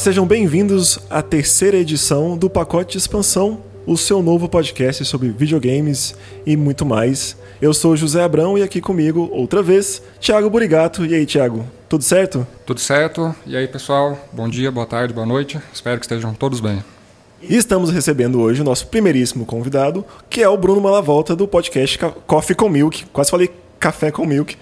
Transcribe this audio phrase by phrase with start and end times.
[0.00, 6.16] sejam bem-vindos à terceira edição do Pacote de Expansão, o seu novo podcast sobre videogames
[6.46, 7.36] e muito mais.
[7.60, 11.04] Eu sou José Abrão e aqui comigo, outra vez, Thiago Burigato.
[11.04, 12.46] E aí, Thiago, tudo certo?
[12.64, 13.34] Tudo certo.
[13.44, 14.18] E aí, pessoal?
[14.32, 15.60] Bom dia, boa tarde, boa noite.
[15.70, 16.82] Espero que estejam todos bem.
[17.42, 21.98] E estamos recebendo hoje o nosso primeiríssimo convidado, que é o Bruno Malavolta, do podcast
[22.26, 23.04] Coffee com Milk.
[23.12, 24.56] Quase falei café com milk.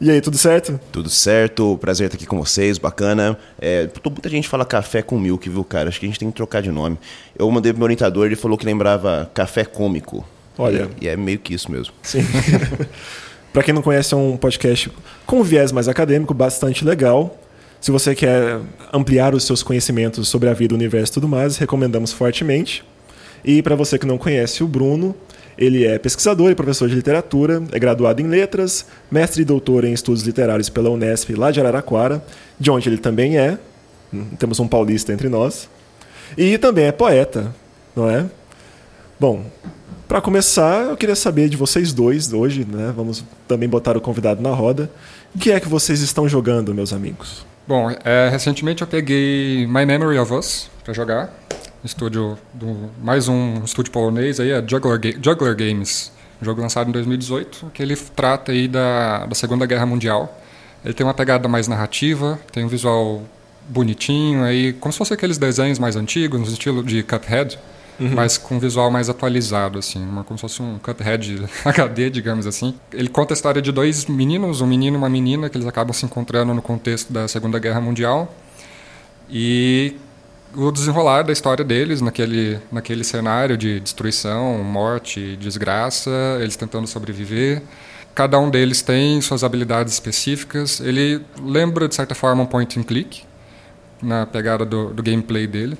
[0.00, 0.78] E aí, tudo certo?
[0.90, 3.38] Tudo certo, prazer estar aqui com vocês, bacana.
[3.60, 5.88] É, muita gente fala café com milk, viu, cara?
[5.88, 6.98] Acho que a gente tem que trocar de nome.
[7.38, 10.26] Eu mandei pro meu orientador, ele falou que lembrava café cômico.
[10.58, 10.88] Olha.
[11.00, 11.94] E, e é meio que isso mesmo.
[12.02, 12.24] Sim.
[13.52, 14.90] para quem não conhece, é um podcast
[15.24, 17.38] com viés mais acadêmico, bastante legal.
[17.80, 18.58] Se você quer
[18.92, 22.82] ampliar os seus conhecimentos sobre a vida, o universo e tudo mais, recomendamos fortemente.
[23.44, 25.14] E para você que não conhece o Bruno,
[25.56, 29.92] ele é pesquisador e professor de literatura, é graduado em letras, mestre e doutor em
[29.92, 32.24] estudos literários pela Unesp lá de Araraquara,
[32.58, 33.58] de onde ele também é.
[34.38, 35.68] Temos um paulista entre nós.
[36.36, 37.54] E também é poeta,
[37.94, 38.26] não é?
[39.18, 39.44] Bom,
[40.06, 42.92] para começar, eu queria saber de vocês dois hoje, né?
[42.94, 44.90] Vamos também botar o convidado na roda.
[45.34, 47.44] O que é que vocês estão jogando, meus amigos?
[47.66, 51.32] Bom, é, recentemente eu peguei My Memory of Us para jogar
[51.84, 56.92] estúdio do, mais um estúdio polonês aí, a Juggler, Juggler Games, um jogo lançado em
[56.92, 60.40] 2018, que ele trata aí da, da Segunda Guerra Mundial.
[60.84, 63.22] Ele tem uma pegada mais narrativa, tem um visual
[63.68, 67.58] bonitinho, aí como se fosse aqueles desenhos mais antigos, no estilo de Cuphead,
[67.98, 68.10] uhum.
[68.14, 72.46] mas com um visual mais atualizado, assim, uma, como se fosse um Cuphead HD, digamos
[72.46, 72.74] assim.
[72.92, 75.92] Ele conta a história de dois meninos, um menino e uma menina, que eles acabam
[75.92, 78.34] se encontrando no contexto da Segunda Guerra Mundial.
[79.30, 79.96] E
[80.56, 86.10] o desenrolar da história deles naquele, naquele cenário de destruição, morte, desgraça,
[86.40, 87.62] eles tentando sobreviver.
[88.14, 90.80] Cada um deles tem suas habilidades específicas.
[90.80, 93.24] Ele lembra, de certa forma, um point and click
[94.00, 95.76] na pegada do, do gameplay dele.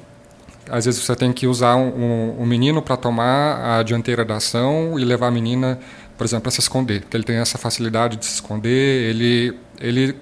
[0.68, 4.36] Às vezes você tem que usar um, um, um menino para tomar a dianteira da
[4.36, 5.78] ação e levar a menina,
[6.16, 9.10] por exemplo, para se esconder, porque ele tem essa facilidade de se esconder.
[9.10, 10.16] Ele, ele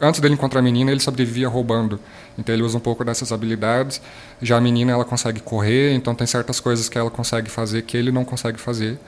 [0.00, 2.00] antes dele encontrar a menina, ele sobrevivia roubando.
[2.38, 4.00] Então ele usa um pouco dessas habilidades.
[4.40, 7.96] Já a menina ela consegue correr, então tem certas coisas que ela consegue fazer que
[7.96, 8.98] ele não consegue fazer.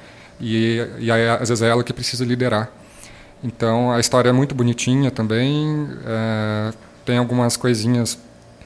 [0.40, 2.70] E, e aí, às vezes é ela que precisa liderar.
[3.42, 5.88] Então a história é muito bonitinha também.
[6.06, 6.72] É,
[7.04, 8.18] tem algumas coisinhas,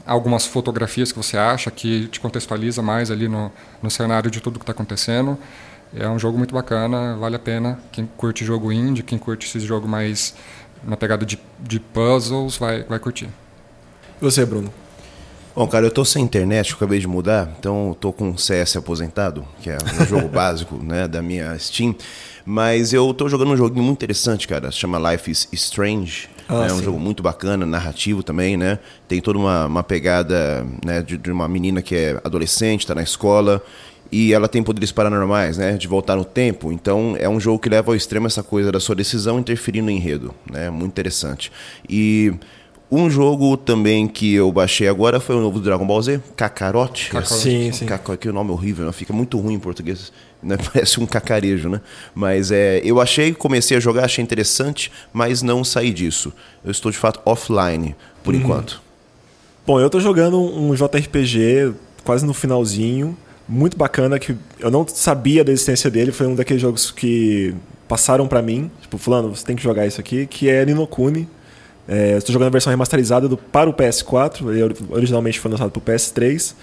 [0.07, 3.51] algumas fotografias que você acha que te contextualiza mais ali no,
[3.83, 5.39] no cenário de tudo que está acontecendo.
[5.95, 7.79] É um jogo muito bacana, vale a pena.
[7.91, 10.35] Quem curte jogo indie, quem curte esse jogo mais
[10.85, 13.29] na pegada de, de puzzles, vai, vai curtir.
[14.21, 14.73] E você, Bruno?
[15.55, 18.77] Bom, cara, eu tô sem internet, eu acabei de mudar, então eu tô com CS
[18.77, 21.95] aposentado, que é o jogo básico né, da minha Steam.
[22.45, 24.73] Mas eu tô jogando um joguinho muito interessante, cara.
[24.73, 26.29] Se chama Life is Strange.
[26.49, 26.85] Ah, é um sim.
[26.85, 28.79] jogo muito bacana, narrativo também, né?
[29.07, 33.03] Tem toda uma, uma pegada né, de, de uma menina que é adolescente, está na
[33.03, 33.63] escola
[34.11, 36.73] e ela tem poderes paranormais, né, de voltar no tempo.
[36.73, 39.91] Então é um jogo que leva ao extremo essa coisa da sua decisão interferindo no
[39.91, 40.71] enredo, né?
[40.71, 41.53] Muito interessante.
[41.89, 42.33] E
[42.91, 47.11] um jogo também que eu baixei agora foi o novo Dragon Ball Z, Kakarot.
[47.25, 47.85] Sim, sim.
[47.85, 48.93] Kakarot, que o nome é horrível, né?
[48.93, 50.11] fica muito ruim em português.
[50.43, 50.57] Né?
[50.73, 51.81] Parece um cacarejo, né?
[52.15, 56.33] Mas é, eu achei, comecei a jogar, achei interessante, mas não saí disso.
[56.65, 58.41] Eu estou de fato offline por uhum.
[58.41, 58.81] enquanto.
[59.67, 61.75] Bom, eu estou jogando um JRPG
[62.05, 63.15] quase no finalzinho,
[63.47, 67.55] muito bacana que eu não sabia da existência dele, foi um daqueles jogos que
[67.87, 71.29] passaram para mim, tipo, fulano, você tem que jogar isso aqui, que é Ninokuni
[71.89, 75.79] é, estou jogando a versão remasterizada do, para o PS4, ele originalmente foi lançado para
[75.79, 76.55] o PS3.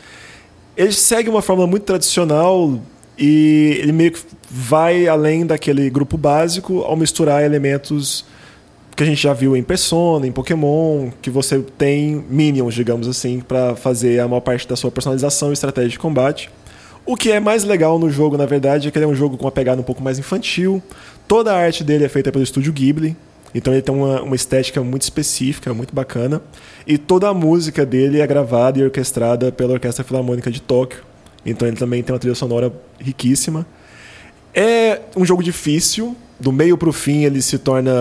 [0.77, 2.79] Ele segue uma fórmula muito tradicional
[3.17, 4.19] e ele meio que
[4.49, 8.23] vai além daquele grupo básico ao misturar elementos
[8.95, 13.41] que a gente já viu em Persona, em Pokémon, que você tem minions, digamos assim,
[13.41, 16.49] para fazer a maior parte da sua personalização e estratégia de combate.
[17.05, 19.37] O que é mais legal no jogo, na verdade, é que ele é um jogo
[19.37, 20.81] com uma pegada um pouco mais infantil.
[21.27, 23.17] Toda a arte dele é feita pelo estúdio Ghibli,
[23.55, 26.41] então ele tem uma, uma estética muito específica, muito bacana.
[26.85, 30.99] E toda a música dele é gravada e orquestrada pela Orquestra Filarmônica de Tóquio.
[31.45, 33.65] Então ele também tem uma trilha sonora riquíssima.
[34.53, 37.93] É um jogo difícil, do meio para o fim ele se torna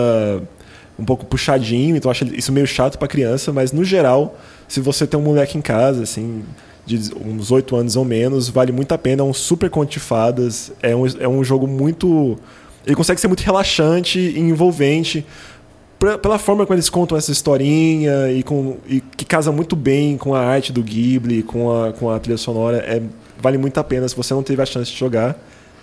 [0.99, 4.37] um pouco puxadinho, então acho isso meio chato para criança, mas no geral,
[4.67, 6.43] se você tem um moleque em casa, assim,
[6.85, 9.99] de uns 8 anos ou menos, vale muito a pena, é um super conto de
[9.99, 12.37] fadas, é um, é um jogo muito
[12.85, 15.25] ele consegue ser muito relaxante e envolvente
[16.21, 20.35] pela forma como eles contam essa historinha e, com, e que casa muito bem com
[20.35, 22.77] a arte do Ghibli, com a, com a trilha sonora.
[22.77, 23.01] É,
[23.41, 24.07] vale muito a pena.
[24.07, 25.37] Se você não teve a chance de jogar,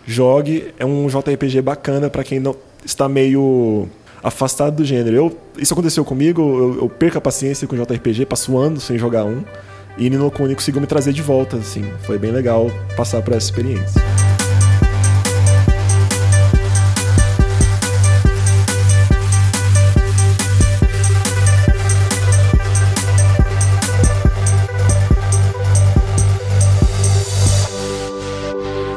[0.07, 0.73] jogue.
[0.79, 2.55] É um JRPG bacana para quem não
[2.85, 3.89] está meio
[4.23, 5.17] afastado do gênero.
[5.17, 9.25] Eu, isso aconteceu comigo, eu, eu perco a paciência com JRPG, passo anos sem jogar
[9.25, 9.43] um.
[9.99, 11.85] E Nino Kuni conseguiu me trazer de volta, assim.
[12.03, 14.01] Foi bem legal passar por essa experiência.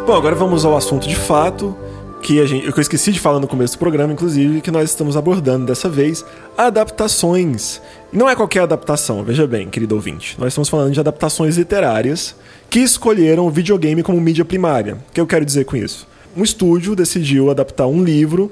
[0.06, 1.76] Bom, agora vamos ao assunto de fato,
[2.22, 4.92] que, a gente, que eu esqueci de falar no começo do programa, inclusive, que nós
[4.92, 6.24] estamos abordando dessa vez,
[6.56, 7.82] adaptações.
[8.14, 10.36] Não é qualquer adaptação, veja bem, querido ouvinte.
[10.38, 12.36] Nós estamos falando de adaptações literárias
[12.70, 14.94] que escolheram o videogame como mídia primária.
[15.10, 16.08] O que eu quero dizer com isso?
[16.38, 18.52] Um estúdio decidiu adaptar um livro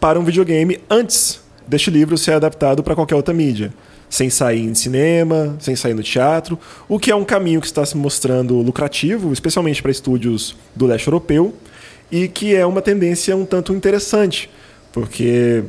[0.00, 3.74] para um videogame antes deste livro ser adaptado para qualquer outra mídia
[4.08, 6.58] sem sair em cinema, sem sair no teatro,
[6.88, 11.08] o que é um caminho que está se mostrando lucrativo, especialmente para estúdios do leste
[11.08, 11.54] europeu,
[12.10, 14.50] e que é uma tendência um tanto interessante,
[14.92, 15.64] porque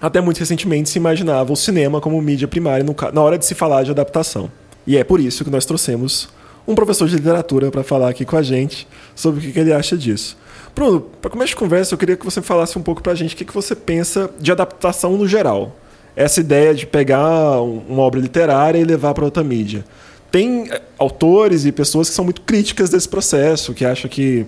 [0.00, 3.82] até muito recentemente se imaginava o cinema como mídia primária na hora de se falar
[3.82, 4.50] de adaptação.
[4.86, 6.28] E é por isso que nós trouxemos
[6.66, 9.96] um professor de literatura para falar aqui com a gente sobre o que ele acha
[9.96, 10.36] disso.
[10.74, 13.34] Bruno, para começar a conversa, eu queria que você falasse um pouco para a gente
[13.34, 15.74] o que você pensa de adaptação no geral
[16.16, 19.84] essa ideia de pegar uma obra literária e levar para outra mídia.
[20.30, 24.46] Tem eh, autores e pessoas que são muito críticas desse processo, que acham que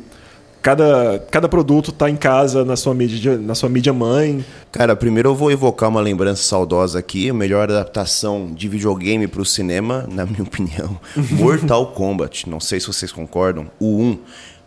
[0.62, 4.44] cada, cada produto está em casa na sua, mídia, na sua mídia mãe.
[4.72, 7.30] Cara, primeiro eu vou evocar uma lembrança saudosa aqui.
[7.30, 12.48] A melhor adaptação de videogame para o cinema, na minha opinião, Mortal Kombat.
[12.48, 13.70] Não sei se vocês concordam.
[13.78, 14.18] O 1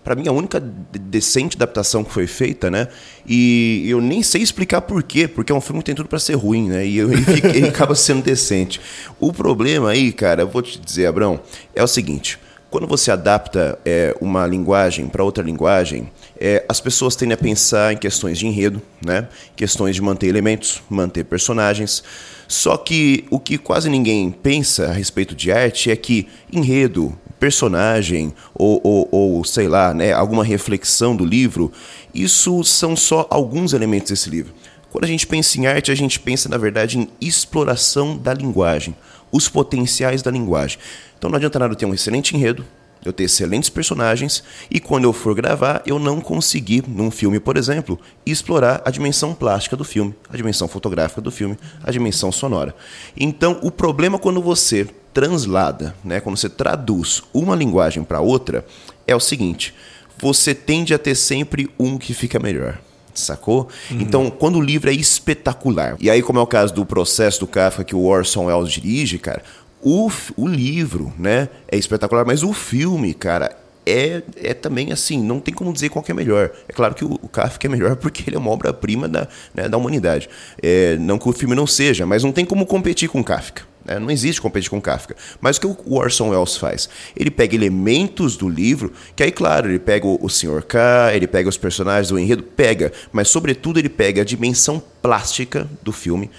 [0.03, 2.87] para mim, a única decente adaptação que foi feita, né?
[3.25, 6.17] E eu nem sei explicar por quê, porque é um filme que tem tudo para
[6.17, 6.85] ser ruim, né?
[6.85, 8.81] E ele, fica, ele acaba sendo decente.
[9.19, 11.39] O problema aí, cara, eu vou te dizer, Abrão,
[11.75, 12.39] é o seguinte.
[12.71, 16.09] Quando você adapta é, uma linguagem para outra linguagem,
[16.39, 19.27] é, as pessoas tendem a pensar em questões de enredo, né?
[19.57, 22.01] questões de manter elementos, manter personagens.
[22.47, 28.33] Só que o que quase ninguém pensa a respeito de arte é que enredo, personagem
[28.53, 31.73] ou, ou, ou, sei lá, né, alguma reflexão do livro,
[32.13, 34.53] isso são só alguns elementos desse livro.
[34.91, 38.95] Quando a gente pensa em arte, a gente pensa, na verdade, em exploração da linguagem,
[39.31, 40.79] os potenciais da linguagem.
[41.17, 42.65] Então não adianta nada eu ter um excelente enredo,
[43.03, 47.57] eu ter excelentes personagens e quando eu for gravar, eu não conseguir, num filme, por
[47.57, 52.75] exemplo, explorar a dimensão plástica do filme, a dimensão fotográfica do filme, a dimensão sonora.
[53.17, 58.65] Então, o problema quando você translada, né, quando você traduz uma linguagem para outra,
[59.07, 59.73] é o seguinte:
[60.17, 62.79] você tende a ter sempre um que fica melhor.
[63.13, 63.67] Sacou?
[63.89, 64.01] Uhum.
[64.01, 67.47] Então, quando o livro é espetacular, e aí, como é o caso do processo do
[67.47, 69.43] Kafka que o Orson Welles dirige, cara,
[69.81, 75.39] o, o livro, né, é espetacular, mas o filme, cara, é, é também assim, não
[75.39, 76.51] tem como dizer qual que é melhor.
[76.67, 79.67] É claro que o, o Kafka é melhor porque ele é uma obra-prima da, né,
[79.67, 80.29] da humanidade.
[80.61, 83.70] É, não que o filme não seja, mas não tem como competir com o Kafka.
[83.85, 83.99] Né?
[83.99, 85.15] Não existe competir com Kafka.
[85.39, 86.89] Mas o que o Orson Welles faz?
[87.15, 90.63] Ele pega elementos do livro, que aí, claro, ele pega o, Sr.
[90.63, 95.69] K, ele pega os personagens do enredo, pega, mas sobretudo ele pega a dimensão plástica
[95.81, 96.29] do filme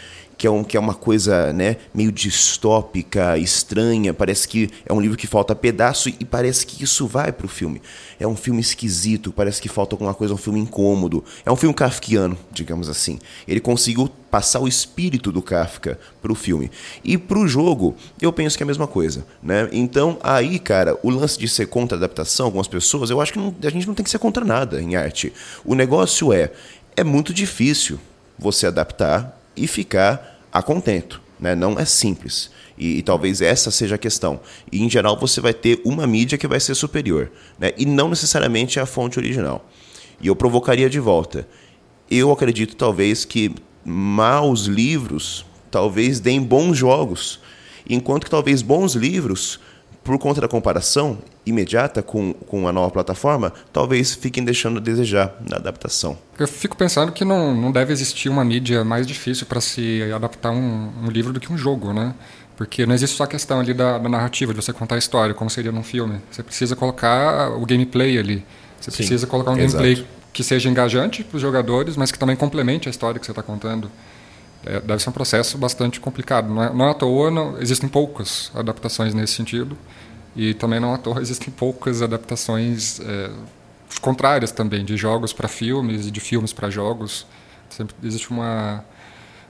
[0.42, 4.12] que é, um, que é uma coisa né, meio distópica, estranha.
[4.12, 7.48] Parece que é um livro que falta pedaço e parece que isso vai para o
[7.48, 7.80] filme.
[8.18, 11.22] É um filme esquisito, parece que falta alguma coisa, um filme incômodo.
[11.46, 13.20] É um filme kafkiano, digamos assim.
[13.46, 16.72] Ele conseguiu passar o espírito do Kafka para o filme.
[17.04, 19.24] E para o jogo, eu penso que é a mesma coisa.
[19.40, 19.68] Né?
[19.70, 23.38] Então, aí, cara, o lance de ser contra a adaptação, algumas pessoas, eu acho que
[23.38, 25.32] não, a gente não tem que ser contra nada em arte.
[25.64, 26.50] O negócio é,
[26.96, 28.00] é muito difícil
[28.36, 31.20] você adaptar e ficar a contento.
[31.40, 31.54] Né?
[31.54, 32.50] Não é simples.
[32.78, 34.40] E, e, talvez essa seja a questão.
[34.70, 37.30] E, em geral, você vai ter uma mídia que vai ser superior.
[37.58, 37.72] Né?
[37.76, 39.68] E não necessariamente a fonte original.
[40.20, 41.48] E eu provocaria de volta.
[42.10, 43.52] Eu acredito, talvez, que
[43.84, 47.40] maus livros talvez deem bons jogos.
[47.88, 49.58] Enquanto que talvez bons livros
[50.04, 55.34] por conta da comparação imediata com, com a nova plataforma, talvez fiquem deixando a desejar
[55.48, 56.16] na adaptação.
[56.38, 60.50] Eu fico pensando que não, não deve existir uma mídia mais difícil para se adaptar
[60.50, 62.14] um, um, livro do que um jogo, né?
[62.56, 65.34] Porque não existe só a questão ali da, da, narrativa, de você contar a história,
[65.34, 66.20] como seria num filme.
[66.30, 68.44] Você precisa colocar o gameplay ali.
[68.80, 69.82] Você Sim, precisa colocar um exato.
[69.82, 73.32] gameplay que seja engajante para os jogadores, mas que também complemente a história que você
[73.32, 73.90] está contando.
[74.64, 76.48] É, deve ser um processo bastante complicado.
[76.48, 79.76] Não é, não é à toa, não, existem poucas adaptações nesse sentido.
[80.34, 83.30] E também não à toa existem poucas adaptações é,
[84.00, 87.26] contrárias também, de jogos para filmes e de filmes para jogos.
[87.68, 88.84] Sempre existe uma,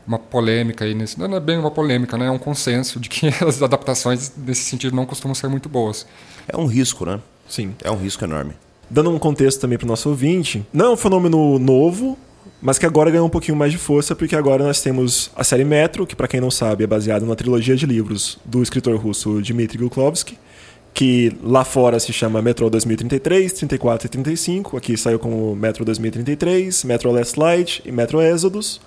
[0.07, 1.19] uma polêmica aí nesse.
[1.19, 2.27] Não é bem uma polêmica, né?
[2.27, 6.07] é um consenso de que as adaptações nesse sentido não costumam ser muito boas.
[6.49, 7.21] É um risco, né?
[7.49, 7.75] Sim.
[7.83, 8.55] É um risco enorme.
[8.89, 12.19] Dando um contexto também para o nosso ouvinte, não é um fenômeno novo,
[12.61, 15.65] mas que agora ganhou um pouquinho mais de força, porque agora nós temos a série
[15.65, 19.41] Metro, que para quem não sabe é baseada na trilogia de livros do escritor russo
[19.41, 20.39] Dmitry Glukovsky,
[20.95, 24.77] que lá fora se chama Metro 2033, 34 e 35.
[24.77, 28.81] Aqui saiu como Metro 2033, Metro Last Light e Metro Exodus.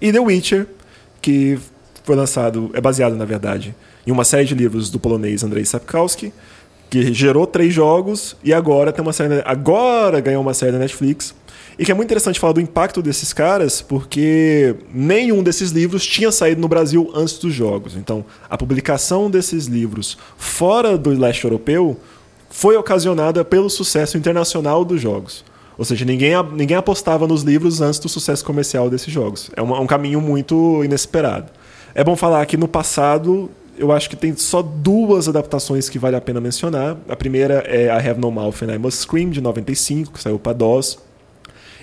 [0.00, 0.66] E The Witcher,
[1.22, 1.58] que
[2.02, 3.74] foi lançado, é baseado, na verdade,
[4.06, 6.32] em uma série de livros do polonês Andrei Sapkowski,
[6.90, 11.34] que gerou três jogos e agora tem uma série, agora ganhou uma série da Netflix.
[11.78, 16.30] E que é muito interessante falar do impacto desses caras, porque nenhum desses livros tinha
[16.30, 17.96] saído no Brasil antes dos jogos.
[17.96, 21.98] Então, a publicação desses livros fora do leste europeu
[22.48, 25.44] foi ocasionada pelo sucesso internacional dos jogos.
[25.76, 29.50] Ou seja, ninguém, ninguém apostava nos livros antes do sucesso comercial desses jogos.
[29.56, 31.50] É um, um caminho muito inesperado.
[31.94, 36.14] É bom falar que no passado eu acho que tem só duas adaptações que vale
[36.14, 36.96] a pena mencionar.
[37.08, 40.38] A primeira é a Have No Mouth and I Must Scream, de 95, que saiu
[40.38, 40.98] para DOS.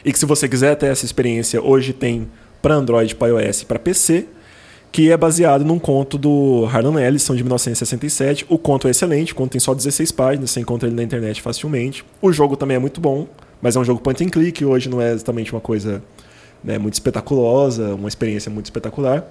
[0.04, 2.28] E que se você quiser ter essa experiência, hoje tem
[2.62, 4.26] para Android, para iOS e para PC,
[4.92, 8.46] que é baseado num conto do Harlan Ellison, de 1967.
[8.50, 11.42] O conto é excelente, o conto tem só 16 páginas, você encontra ele na internet
[11.42, 12.04] facilmente.
[12.22, 13.28] O jogo também é muito bom,
[13.62, 16.04] mas é um jogo point and click, hoje não é exatamente uma coisa
[16.64, 19.26] né, muito espetaculosa, uma experiência muito espetacular.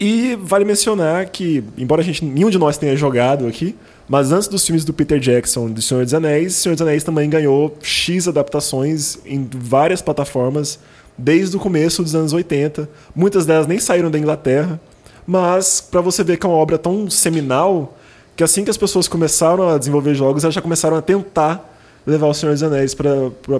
[0.00, 3.76] E vale mencionar que, embora a gente nenhum de nós tenha jogado aqui,
[4.08, 7.28] mas antes dos filmes do Peter Jackson do Senhor dos Anéis, Senhor dos Anéis também
[7.28, 10.78] ganhou X adaptações em várias plataformas
[11.18, 12.88] desde o começo dos anos 80.
[13.14, 14.80] Muitas delas nem saíram da Inglaterra,
[15.26, 17.94] mas para você ver que é uma obra tão seminal
[18.34, 22.26] que assim que as pessoas começaram a desenvolver jogos, elas já começaram a tentar levar
[22.26, 23.10] o Senhor dos Anéis para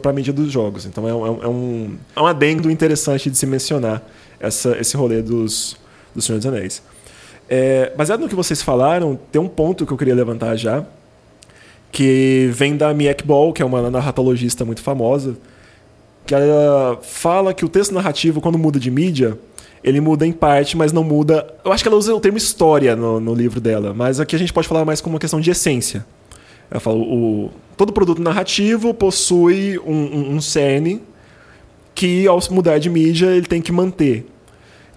[0.08, 0.86] a mídia dos jogos.
[0.86, 4.02] Então é um, é um, é um adendo interessante de se mencionar
[4.40, 5.76] essa, esse rolê dos,
[6.14, 6.82] do Senhor dos Anéis.
[7.48, 10.84] É, baseado no que vocês falaram, tem um ponto que eu queria levantar já,
[11.90, 15.36] que vem da Miek Ball, que é uma narratologista muito famosa,
[16.24, 19.36] que ela fala que o texto narrativo, quando muda de mídia,
[19.82, 21.52] ele muda em parte, mas não muda.
[21.64, 24.38] Eu acho que ela usa o termo história no, no livro dela, mas aqui a
[24.38, 26.06] gente pode falar mais como uma questão de essência.
[26.70, 31.02] Ela fala: o, todo produto narrativo possui um, um, um cerne
[31.94, 34.26] que, ao mudar de mídia, ele tem que manter.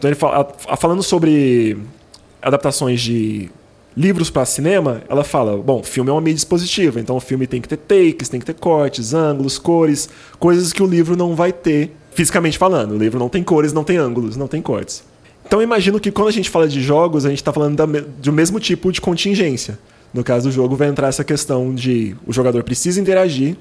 [0.03, 0.45] Então ele fala,
[0.77, 1.77] falando sobre
[2.41, 3.49] adaptações de
[3.95, 7.61] livros para cinema, ela fala: bom, filme é uma mídia dispositiva, então o filme tem
[7.61, 11.53] que ter takes, tem que ter cortes, ângulos, cores, coisas que o livro não vai
[11.53, 12.95] ter, fisicamente falando.
[12.95, 15.05] O livro não tem cores, não tem ângulos, não tem cortes.
[15.45, 17.85] Então eu imagino que quando a gente fala de jogos, a gente está falando da,
[17.85, 19.79] do mesmo tipo de contingência.
[20.13, 23.55] No caso do jogo, vai entrar essa questão de o jogador precisa interagir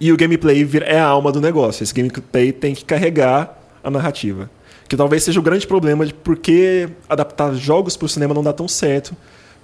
[0.00, 1.82] e o gameplay é a alma do negócio.
[1.82, 4.48] Esse gameplay tem que carregar a narrativa.
[4.88, 8.42] Que talvez seja o grande problema de por que adaptar jogos para o cinema não
[8.42, 9.14] dá tão certo.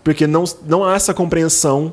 [0.02, 1.92] Porque não, não há essa compreensão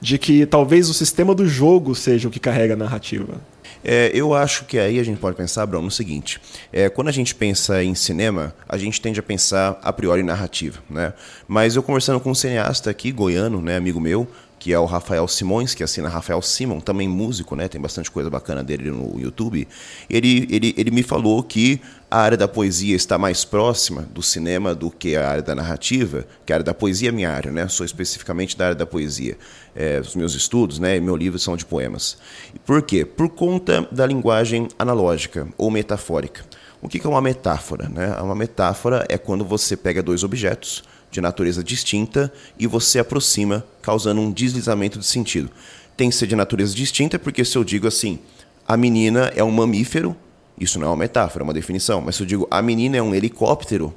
[0.00, 3.40] de que talvez o sistema do jogo seja o que carrega a narrativa.
[3.82, 6.40] É, eu acho que aí a gente pode pensar, Bruno, no seguinte:
[6.72, 10.78] é, quando a gente pensa em cinema, a gente tende a pensar a priori narrativa,
[10.88, 11.12] né?
[11.48, 14.28] Mas eu conversando com um cineasta aqui, goiano, né, amigo meu,
[14.60, 17.66] que é o Rafael Simões, que assina Rafael Simon, também músico, né?
[17.66, 19.66] Tem bastante coisa bacana dele no YouTube.
[20.08, 24.74] Ele, ele, ele me falou que a área da poesia está mais próxima do cinema
[24.74, 27.66] do que a área da narrativa, que a área da poesia é minha área, né?
[27.68, 29.38] Sou especificamente da área da poesia.
[29.74, 30.94] É, os meus estudos, né?
[30.94, 32.18] E meu livro são de poemas.
[32.66, 33.02] Por quê?
[33.02, 36.44] Por conta da linguagem analógica ou metafórica.
[36.82, 37.88] O que é uma metáfora?
[37.88, 38.14] Né?
[38.20, 44.20] Uma metáfora é quando você pega dois objetos, de natureza distinta e você aproxima, causando
[44.20, 45.50] um deslizamento de sentido.
[45.96, 48.18] Tem que ser de natureza distinta, porque se eu digo assim,
[48.66, 50.16] a menina é um mamífero,
[50.58, 53.02] isso não é uma metáfora, é uma definição, mas se eu digo a menina é
[53.02, 53.94] um helicóptero,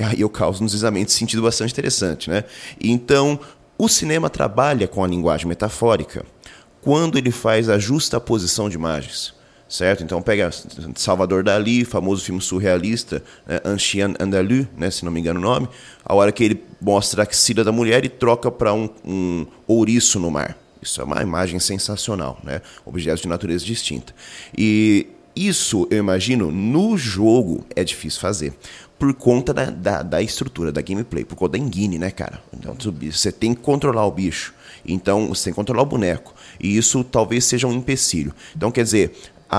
[0.00, 2.30] aí eu causo um deslizamento de sentido bastante interessante.
[2.30, 2.44] Né?
[2.80, 3.38] Então,
[3.76, 6.24] o cinema trabalha com a linguagem metafórica
[6.80, 9.33] quando ele faz a justa posição de imagens
[9.74, 10.04] certo?
[10.04, 10.50] Então pega
[10.94, 15.68] Salvador Dali, famoso filme surrealista, né, Ancien Andalu, né, se não me engano o nome,
[16.04, 20.20] a hora que ele mostra a axila da mulher e troca para um, um ouriço
[20.20, 20.56] no mar.
[20.80, 22.60] Isso é uma imagem sensacional, né?
[22.84, 24.14] Objetos de natureza distinta.
[24.56, 28.52] E isso, eu imagino, no jogo é difícil fazer.
[28.98, 32.38] Por conta da, da, da estrutura, da gameplay, por conta da engine, né, cara?
[32.52, 32.76] Então
[33.10, 34.52] você tem que controlar o bicho.
[34.86, 36.34] Então você tem que controlar o boneco.
[36.60, 38.34] E isso talvez seja um empecilho.
[38.54, 39.12] Então, quer dizer,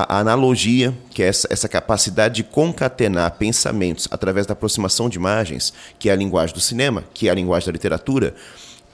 [0.04, 5.74] a, analogia, que é essa, essa capacidade de concatenar pensamentos através da aproximação de imagens,
[5.98, 8.36] que é a linguagem do cinema, que é a linguagem da literatura,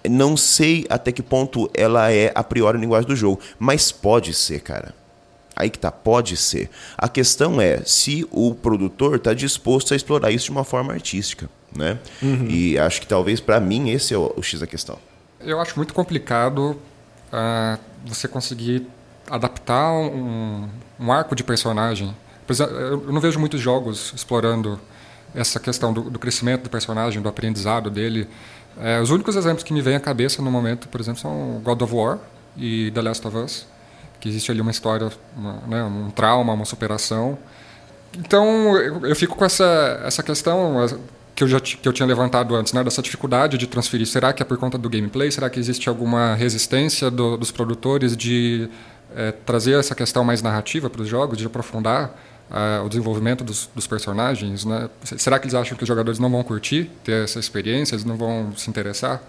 [0.07, 4.33] não sei até que ponto ela é a priori a linguagem do jogo, mas pode
[4.33, 4.93] ser, cara.
[5.55, 6.69] Aí que tá, pode ser.
[6.97, 11.49] A questão é se o produtor está disposto a explorar isso de uma forma artística,
[11.75, 11.99] né?
[12.21, 12.47] Uhum.
[12.47, 14.97] E acho que talvez para mim esse é o, o, X da questão.
[15.39, 16.79] Eu acho muito complicado
[17.33, 18.87] uh, você conseguir
[19.29, 20.67] adaptar um,
[20.99, 22.15] um arco de personagem.
[22.49, 24.79] Eu não vejo muitos jogos explorando
[25.33, 28.27] essa questão do, do, crescimento do personagem, do aprendizado dele,
[28.79, 31.81] É, os únicos exemplos que me vêm à cabeça no momento, por exemplo, são God
[31.81, 32.19] of War
[32.55, 33.67] e The Last of Us,
[34.19, 37.37] que existe ali uma história, uma, né, um trauma, uma superação.
[38.17, 40.87] Então eu, eu, fico com essa, essa questão
[41.35, 44.07] que eu já que eu tinha levantado antes, né, dessa dificuldade de transferir.
[44.07, 45.31] Será que é por conta do gameplay?
[45.31, 48.69] Será que existe alguma resistência do, dos produtores de
[49.15, 52.15] é, trazer essa questão mais narrativa para os jogos, de aprofundar
[52.49, 54.65] uh, o desenvolvimento dos, dos, personagens?
[54.65, 54.89] Né?
[55.03, 58.15] Será que eles acham que os jogadores não vão curtir ter essa experiência, eles não
[58.15, 59.21] vão se interessar?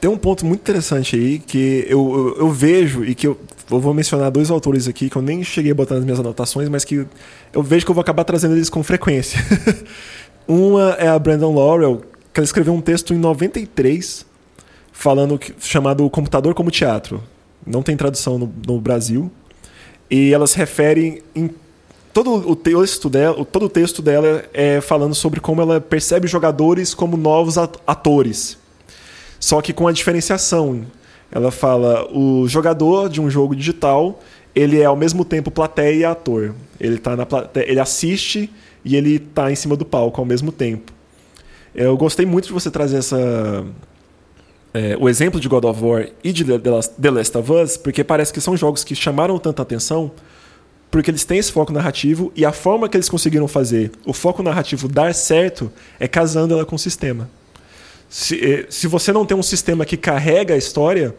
[0.00, 3.80] Tem um ponto muito interessante aí que eu, eu, eu vejo e que eu, eu,
[3.80, 6.84] vou mencionar dois autores aqui que eu nem cheguei a botar nas minhas anotações, mas
[6.84, 7.06] que
[7.52, 9.40] eu vejo que eu vou acabar trazendo eles com frequência.
[10.46, 14.24] Uma é a Brandon Laurel, que ela escreveu um texto em 93
[14.92, 17.22] falando que, chamado O Computador como Teatro.
[17.68, 19.30] Não tem tradução no, no Brasil.
[20.10, 21.50] E ela se refere em
[22.12, 26.94] todo o texto dela, todo o texto dela é falando sobre como ela percebe jogadores
[26.94, 28.58] como novos atores.
[29.38, 30.84] Só que com a diferenciação.
[31.30, 34.18] Ela fala o jogador de um jogo digital,
[34.54, 36.54] ele é ao mesmo tempo plateia e ator.
[36.80, 38.50] Ele tá na plateia, ele assiste
[38.82, 40.90] e ele está em cima do palco ao mesmo tempo.
[41.74, 43.64] Eu gostei muito de você trazer essa
[44.72, 48.32] é, o exemplo de God of War e de The Last of Us, porque parece
[48.32, 50.12] que são jogos que chamaram tanta atenção
[50.90, 54.42] porque eles têm esse foco narrativo e a forma que eles conseguiram fazer o foco
[54.42, 55.70] narrativo dar certo
[56.00, 57.28] é casando ela com o sistema.
[58.08, 61.14] Se, eh, se você não tem um sistema que carrega a história,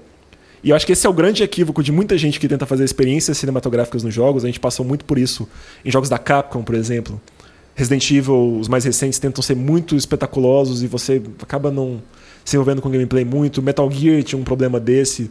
[0.63, 2.83] e eu acho que esse é o grande equívoco de muita gente que tenta fazer
[2.83, 5.47] experiências cinematográficas nos jogos, a gente passou muito por isso
[5.85, 7.21] em jogos da Capcom, por exemplo.
[7.75, 12.01] Resident Evil, os mais recentes, tentam ser muito espetaculosos e você acaba não
[12.49, 13.61] se envolvendo com gameplay muito.
[13.61, 15.29] Metal Gear tinha um problema desse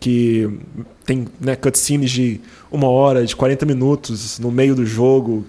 [0.00, 0.58] que
[1.06, 5.46] tem né, cutscenes de uma hora, de 40 minutos no meio do jogo.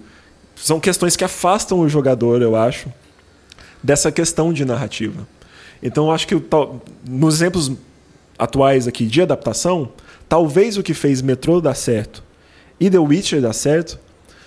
[0.54, 2.92] São questões que afastam o jogador, eu acho,
[3.82, 5.26] dessa questão de narrativa.
[5.82, 6.40] Então, eu acho que
[7.04, 7.72] nos exemplos
[8.38, 9.90] atuais aqui de adaptação,
[10.28, 12.22] talvez o que fez Metro dar certo
[12.78, 13.98] e The Witcher dar certo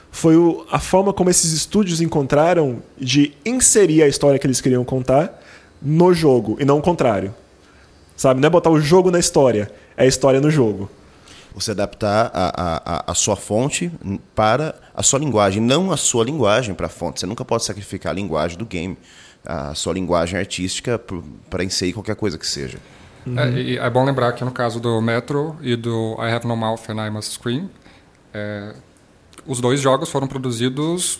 [0.09, 4.85] foi o, a forma como esses estúdios encontraram de inserir a história que eles queriam
[4.85, 5.42] contar
[5.83, 7.33] no jogo e não o contrário.
[8.15, 8.39] Sabe?
[8.39, 10.89] Não é botar o jogo na história, é a história no jogo.
[11.53, 13.91] Você adaptar a, a, a sua fonte
[14.33, 17.19] para a sua linguagem, não a sua linguagem para a fonte.
[17.19, 18.97] Você nunca pode sacrificar a linguagem do game,
[19.45, 20.99] a sua linguagem artística
[21.49, 22.79] para inserir qualquer coisa que seja.
[23.25, 23.39] Uhum.
[23.39, 26.89] É, é, bom lembrar que no caso do Metro e do I Have No Mouth
[26.89, 27.69] and I Must Scream,
[28.33, 28.73] é,
[29.45, 31.19] os dois jogos foram produzidos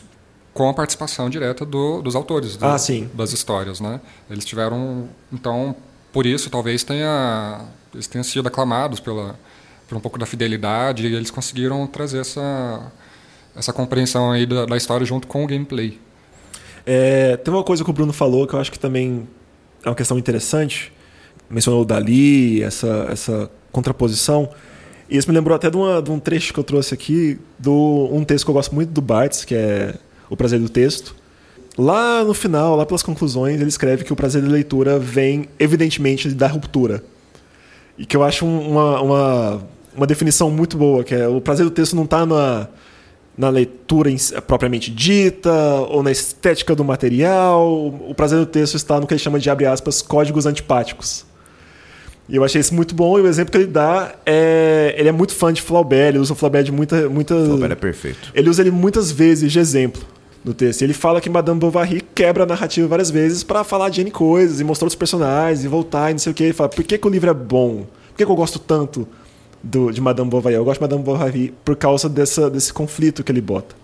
[0.53, 2.77] com a participação direta do, dos autores do, ah,
[3.13, 3.99] das histórias, né?
[4.29, 5.75] Eles tiveram, então,
[6.11, 7.61] por isso talvez tenha
[7.93, 9.37] eles tenham sido aclamados pela
[9.87, 12.91] por um pouco da fidelidade e eles conseguiram trazer essa
[13.55, 15.99] essa compreensão aí da, da história junto com o gameplay.
[16.85, 19.27] É, tem uma coisa que o Bruno falou que eu acho que também
[19.83, 20.91] é uma questão interessante.
[21.49, 24.49] Mencionou o Dali, essa essa contraposição.
[25.09, 28.09] E isso me lembrou até de, uma, de um trecho que eu trouxe aqui, do
[28.11, 29.93] um texto que eu gosto muito do Barthes, que é
[30.33, 31.15] O Prazer do Texto
[31.77, 36.29] Lá no final, lá pelas conclusões, ele escreve que o prazer da leitura vem, evidentemente,
[36.29, 37.03] da ruptura.
[37.97, 39.61] E que eu acho uma, uma,
[39.95, 42.67] uma definição muito boa, que é o prazer do texto não está na,
[43.35, 45.51] na leitura em, propriamente dita
[45.89, 47.87] ou na estética do material.
[48.07, 51.25] O prazer do texto está no que ele chama de, abre aspas, códigos antipáticos.
[52.29, 54.95] E eu achei isso muito bom, e o exemplo que ele dá é.
[54.97, 57.09] Ele é muito fã de Flaubert, ele usa o Flaubert de muita.
[57.09, 58.31] muita Flaubert é perfeito.
[58.33, 60.81] Ele usa ele muitas vezes de exemplo no texto.
[60.81, 64.59] Ele fala que Madame Bovary quebra a narrativa várias vezes para falar de N coisas
[64.59, 66.43] e mostrar os personagens e voltar e não sei o que.
[66.43, 67.85] Ele fala, por que, que o livro é bom?
[68.09, 69.07] Por que, que eu gosto tanto
[69.61, 70.55] do, de Madame Bovary?
[70.55, 73.75] Eu gosto de Madame Bovary por causa dessa, desse conflito que ele bota.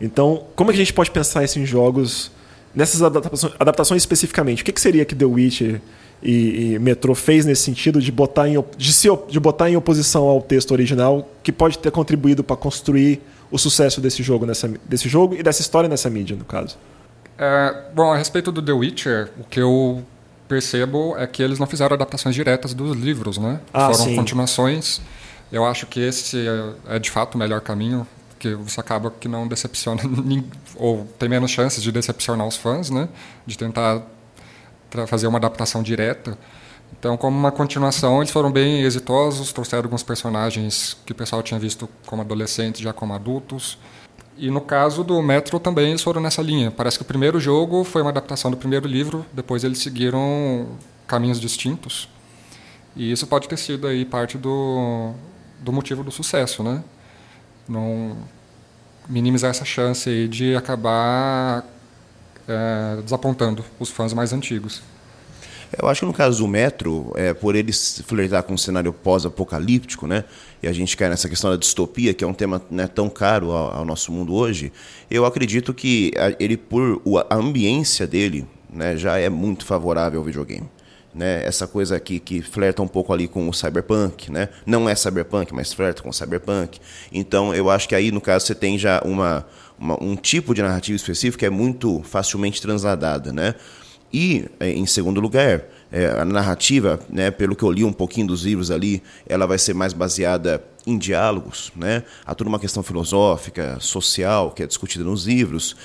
[0.00, 2.32] Então, como é que a gente pode pensar isso em jogos,
[2.74, 4.62] nessas adaptações, adaptações especificamente?
[4.62, 5.80] O que, que seria que The Witcher
[6.22, 10.24] e, e Metro fez nesse sentido de botar, em, de, se, de botar em oposição
[10.24, 13.20] ao texto original que pode ter contribuído para construir
[13.52, 16.76] o sucesso desse jogo, nessa, desse jogo e dessa história nessa mídia, no caso?
[17.38, 20.02] É, bom, a respeito do The Witcher, o que eu
[20.48, 23.60] percebo é que eles não fizeram adaptações diretas dos livros, né?
[23.72, 24.16] Ah, Foram sim.
[24.16, 25.00] continuações.
[25.50, 29.28] Eu acho que esse é, é de fato o melhor caminho, porque você acaba que
[29.28, 30.02] não decepciona
[30.76, 33.08] ou tem menos chances de decepcionar os fãs, né?
[33.46, 34.02] De tentar
[35.06, 36.38] fazer uma adaptação direta.
[36.98, 41.58] Então, como uma continuação, eles foram bem exitosos, trouxeram alguns personagens que o pessoal tinha
[41.58, 43.78] visto como adolescentes, já como adultos.
[44.36, 46.70] E no caso do Metro também eles foram nessa linha.
[46.70, 50.68] Parece que o primeiro jogo foi uma adaptação do primeiro livro, depois eles seguiram
[51.06, 52.08] caminhos distintos.
[52.96, 55.12] E isso pode ter sido aí parte do,
[55.60, 56.82] do motivo do sucesso, né?
[57.68, 58.16] Não
[59.08, 61.64] minimizar essa chance de acabar
[62.48, 64.82] é, desapontando os fãs mais antigos.
[65.80, 70.06] Eu acho que no caso do Metro, é, por eles flertar com um cenário pós-apocalíptico,
[70.06, 70.24] né?
[70.62, 73.50] E a gente cai nessa questão da distopia, que é um tema né, tão caro
[73.52, 74.72] ao, ao, nosso mundo hoje,
[75.10, 80.68] eu acredito que ele, por a ambiência dele, né, já é muito favorável ao videogame.
[81.14, 84.48] Né, essa coisa aqui que flerta um pouco ali com o cyberpunk, né?
[84.64, 86.80] Não é cyberpunk, mas flerta com o cyberpunk.
[87.12, 89.46] Então, eu acho que aí, no caso, você tem já uma,
[89.78, 93.54] uma um tipo de narrativa específico que é muito facilmente transladada, né?
[94.12, 98.26] E, é, em segundo lugar, é, a narrativa, né, pelo que eu li um pouquinho
[98.26, 102.02] dos livros ali, ela vai ser mais baseada em diálogos, né?
[102.26, 105.76] Há toda uma questão filosófica, social, que é discutida nos livros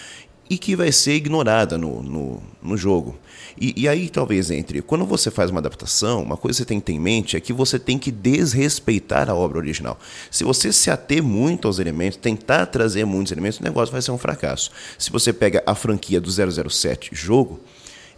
[0.49, 3.17] e que vai ser ignorada no, no, no jogo.
[3.59, 4.81] E, e, aí talvez entre.
[4.81, 7.39] Quando você faz uma adaptação, uma coisa que você tem que ter em mente é
[7.39, 9.99] que você tem que desrespeitar a obra original.
[10.31, 14.11] Se você se ater muito aos elementos, tentar trazer muitos elementos, o negócio vai ser
[14.11, 14.71] um fracasso.
[14.97, 17.59] Se você pega a franquia do 007 jogo,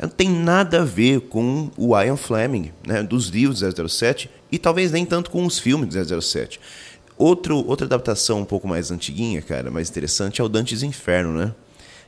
[0.07, 4.57] não tem nada a ver com o Ian Fleming, né, dos livros do 007, e
[4.57, 6.59] talvez nem tanto com os filmes do 007.
[7.17, 11.53] Outro, outra adaptação um pouco mais antiguinha, cara, mais interessante, é o Dante's Inferno, né?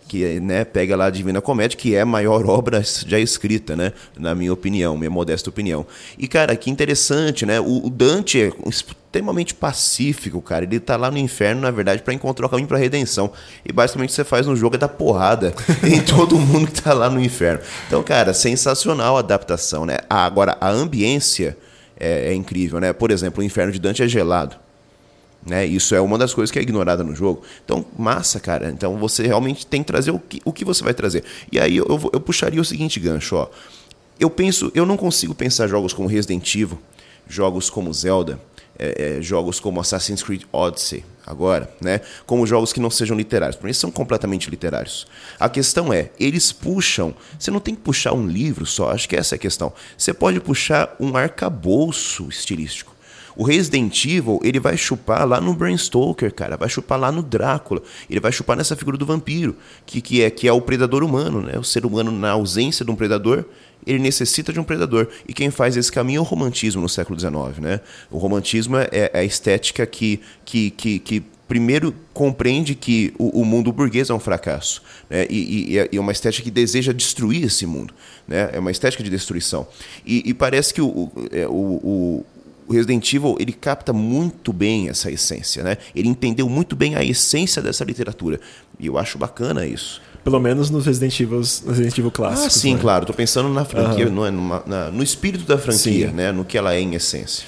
[0.07, 3.93] Que né, pega lá a Divina Comédia, que é a maior obra já escrita, né,
[4.17, 5.85] na minha opinião, minha modesta opinião.
[6.17, 7.59] E, cara, que interessante, né?
[7.59, 10.65] O, Dante é extremamente pacífico, cara.
[10.65, 13.31] Ele tá lá no inferno, na verdade, para encontrar o caminho para redenção.
[13.65, 16.81] E basicamente o que você faz no jogo é dar porrada em todo mundo que
[16.81, 17.61] tá lá no inferno.
[17.87, 19.99] Então, cara, sensacional a adaptação, né?
[20.09, 21.57] Agora, a ambiência
[21.99, 22.91] é, é incrível, né?
[22.91, 24.55] Por exemplo, o inferno de Dante é gelado.
[25.45, 25.65] Né?
[25.65, 27.41] Isso é uma das coisas que é ignorada no jogo.
[27.65, 28.69] Então, massa, cara.
[28.69, 31.23] Então você realmente tem que trazer o que, o que você vai trazer.
[31.51, 33.49] E aí eu, eu, eu puxaria o seguinte gancho, ó.
[34.19, 36.77] Eu penso, eu não consigo pensar jogos como Resident Evil,
[37.27, 38.39] jogos como Zelda,
[38.77, 42.01] é, é, jogos como Assassin's Creed Odyssey, agora, né?
[42.25, 43.55] Como jogos que não sejam literários.
[43.55, 45.07] Porque eles são completamente literários.
[45.39, 47.15] A questão é, eles puxam.
[47.39, 49.73] Você não tem que puxar um livro só, acho que essa é a questão.
[49.97, 52.90] Você pode puxar um arcabouço estilístico.
[53.41, 57.23] O Resident Evil, ele vai chupar lá no Bram Stoker, cara, vai chupar lá no
[57.23, 61.01] Drácula, ele vai chupar nessa figura do vampiro, que, que, é, que é o predador
[61.01, 61.57] humano, né?
[61.57, 63.43] O ser humano, na ausência de um predador,
[63.83, 65.07] ele necessita de um predador.
[65.27, 67.79] E quem faz esse caminho é o romantismo no século XIX, né?
[68.11, 73.43] O romantismo é, é a estética que, que, que, que primeiro compreende que o, o,
[73.43, 75.27] mundo burguês é um fracasso né?
[75.29, 77.93] e, e, e, é uma estética que deseja destruir esse mundo
[78.25, 78.51] né?
[78.53, 79.67] é uma estética de destruição
[80.05, 82.25] e, e parece que o, é, o,
[82.71, 85.77] o, Resident Evil ele capta muito bem essa essência, né?
[85.95, 88.39] Ele entendeu muito bem a essência dessa literatura
[88.79, 90.01] e eu acho bacana isso.
[90.23, 92.55] Pelo menos nos Resident Evil, nos Resident Evil clássicos.
[92.55, 92.81] Ah, sim, né?
[92.81, 93.03] claro.
[93.03, 94.13] Estou pensando na franquia, uhum.
[94.13, 96.13] no, numa, na, no espírito da franquia, sim.
[96.13, 96.31] né?
[96.31, 97.45] No que ela é em essência.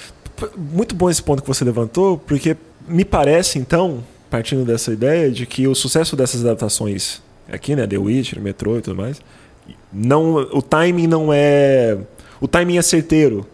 [0.57, 2.57] Muito bom esse ponto que você levantou, porque
[2.87, 7.97] me parece então, partindo dessa ideia de que o sucesso dessas adaptações aqui, né, The
[7.97, 9.21] Witcher, Metro e tudo mais,
[9.91, 11.97] não, o timing não é,
[12.41, 13.45] o timing é certeiro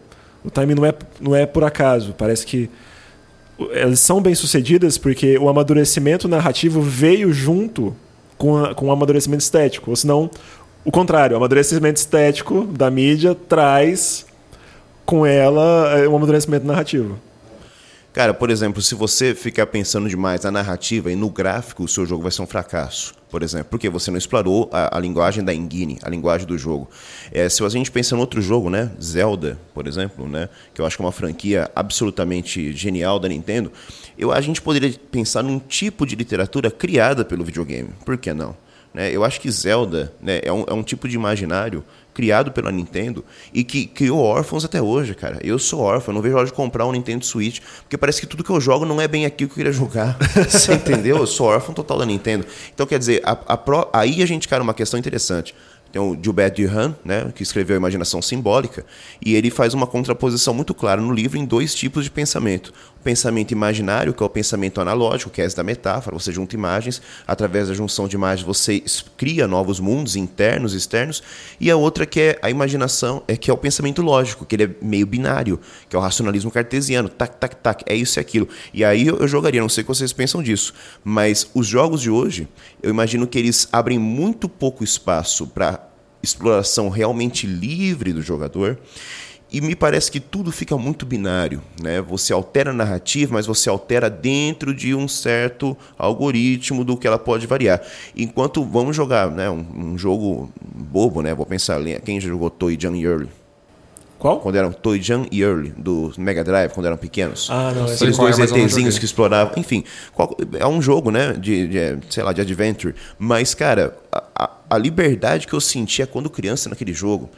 [0.44, 2.14] o timing não é, não é por acaso.
[2.18, 2.70] Parece que
[3.72, 7.96] elas são bem sucedidas porque o amadurecimento narrativo veio junto
[8.38, 9.90] com, a, com o amadurecimento estético.
[9.90, 10.30] Ou senão,
[10.86, 14.26] o contrário, o amadurecimento estético da mídia traz
[15.06, 17.18] com ela o eh, um amadurecimento narrativo.
[18.12, 22.08] Cara, por exemplo, se você ficar pensando demais na narrativa e no gráfico, o seu
[22.08, 25.54] jogo vai ser um fracasso, por exemplo, porque você não explorou a, a linguagem da
[25.54, 26.90] engine, a linguagem do jogo.
[27.32, 30.88] É, se a gente pensa em outro jogo, né, Zelda, por exemplo, né, que eu
[30.88, 33.72] acho que é uma franquia absolutamente genial da Nintendo,
[34.18, 37.90] eu, a gente poderia pensar num tipo de literatura criada pelo videogame.
[38.04, 38.58] Por que não?
[38.92, 39.12] Né?
[39.12, 41.84] Eu acho que Zelda né, é, um, é um tipo de imaginário
[42.20, 45.40] criado pela Nintendo e que criou órfãos até hoje, cara.
[45.42, 48.28] Eu sou órfão, não vejo a hora de comprar um Nintendo Switch, porque parece que
[48.28, 50.18] tudo que eu jogo não é bem aquilo que eu queria jogar.
[50.50, 51.16] Você entendeu?
[51.16, 52.46] Eu sou órfão total da Nintendo.
[52.74, 53.88] Então, quer dizer, a, a pro...
[53.94, 55.56] aí a gente cai numa questão interessante.
[55.94, 58.86] Tem o Gilbert Durand, né, que escreveu a Imaginação Simbólica,
[59.26, 62.74] e ele faz uma contraposição muito clara no livro em dois tipos de pensamento.
[63.04, 67.02] Pensamento imaginário, que é o pensamento analógico, que é esse da metáfora, você junta imagens,
[67.26, 68.84] através da junção de imagens você
[69.16, 71.24] cria novos mundos internos externos,
[71.60, 74.64] e a outra que é a imaginação, é que é o pensamento lógico, que ele
[74.64, 78.50] é meio binário, que é o racionalismo cartesiano, tac, tac, tac, é isso e aquilo.
[78.74, 82.10] E aí eu jogaria, não sei o que vocês pensam disso, mas os jogos de
[82.10, 82.48] hoje,
[82.84, 85.88] eu imagino que eles abrem muito pouco espaço para
[86.22, 88.78] exploração realmente livre do jogador.
[89.52, 92.02] E me parece que tudo fica muito binário, né?
[92.02, 97.18] Você altera a narrativa, mas você altera dentro de um certo algoritmo do que ela
[97.18, 97.82] pode variar.
[98.16, 101.34] Enquanto vamos jogar, né, um, um jogo bobo, né?
[101.34, 103.30] Vou pensar, quem jogou Toy Jam Early?
[104.20, 104.40] Qual?
[104.42, 107.48] Quando eram Toy Jam e Early, do Mega Drive, quando eram pequenos.
[107.50, 107.86] Ah, não.
[107.86, 109.54] Aqueles dois é, ETzinhos que exploravam.
[109.56, 109.84] Enfim,
[110.14, 111.34] qual, é um jogo, né?
[111.34, 112.94] De, de, sei lá, de adventure.
[113.18, 117.30] Mas, cara, a, a liberdade que eu sentia quando criança naquele jogo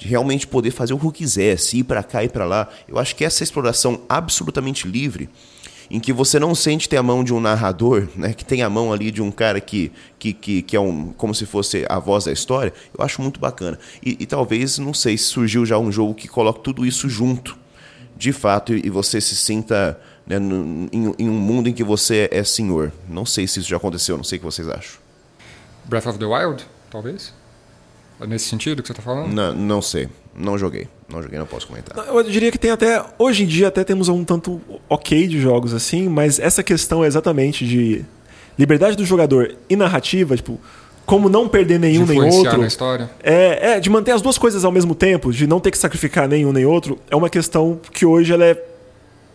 [0.00, 2.66] de realmente poder fazer o que quisesse, ir para cá e para lá.
[2.88, 5.28] Eu acho que essa exploração absolutamente livre,
[5.90, 8.70] em que você não sente ter a mão de um narrador, né, que tem a
[8.70, 11.98] mão ali de um cara que, que, que, que é um, como se fosse a
[11.98, 13.78] voz da história, eu acho muito bacana.
[14.02, 17.58] E, e talvez, não sei, se surgiu já um jogo que coloca tudo isso junto,
[18.16, 21.84] de fato, e, e você se sinta né, no, em, em um mundo em que
[21.84, 22.90] você é senhor.
[23.06, 24.98] Não sei se isso já aconteceu, não sei o que vocês acham.
[25.84, 27.34] Breath of the Wild, talvez?
[28.26, 29.32] Nesse sentido que você está falando?
[29.32, 30.08] Não, não sei.
[30.34, 30.88] Não joguei.
[31.08, 31.96] Não joguei, não posso comentar.
[32.06, 33.04] Eu diria que tem até.
[33.18, 37.06] Hoje em dia até temos um tanto ok de jogos assim, mas essa questão é
[37.06, 38.04] exatamente de
[38.58, 40.60] liberdade do jogador e narrativa, tipo,
[41.06, 42.58] como não perder nenhum de nem outro.
[42.58, 43.10] na história.
[43.22, 46.28] É, é, de manter as duas coisas ao mesmo tempo, de não ter que sacrificar
[46.28, 48.62] nenhum nem outro, é uma questão que hoje ela é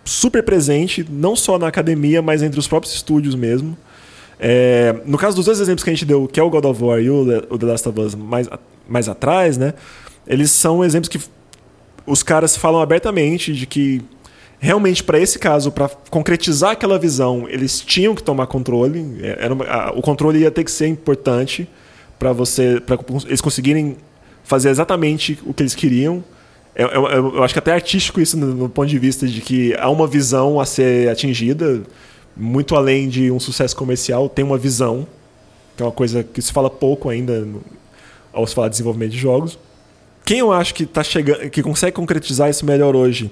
[0.05, 3.75] super presente, não só na academia, mas entre os próprios estúdios mesmo.
[4.39, 6.83] É, no caso dos dois exemplos que a gente deu, que é o God of
[6.83, 8.49] War e o The Last of Us mais,
[8.87, 9.73] mais atrás, né?
[10.27, 11.19] Eles são exemplos que
[12.05, 14.01] os caras falam abertamente de que
[14.59, 19.19] realmente para esse caso, para concretizar aquela visão, eles tinham que tomar controle.
[19.21, 21.67] É, era uma, a, o controle ia ter que ser importante
[22.17, 23.97] para você, para eles conseguirem
[24.43, 26.23] fazer exatamente o que eles queriam.
[26.75, 29.39] Eu, eu, eu, acho que até é artístico isso no, no, ponto de vista de
[29.39, 31.83] que há uma visão a ser atingida,
[32.35, 35.07] muito além de um sucesso comercial, tem uma visão,
[35.75, 37.47] que é uma coisa que se fala pouco ainda
[38.33, 39.57] ao se falar de desenvolvimento de jogos.
[40.25, 43.31] Quem eu acho que tá chegando, que consegue concretizar isso melhor hoje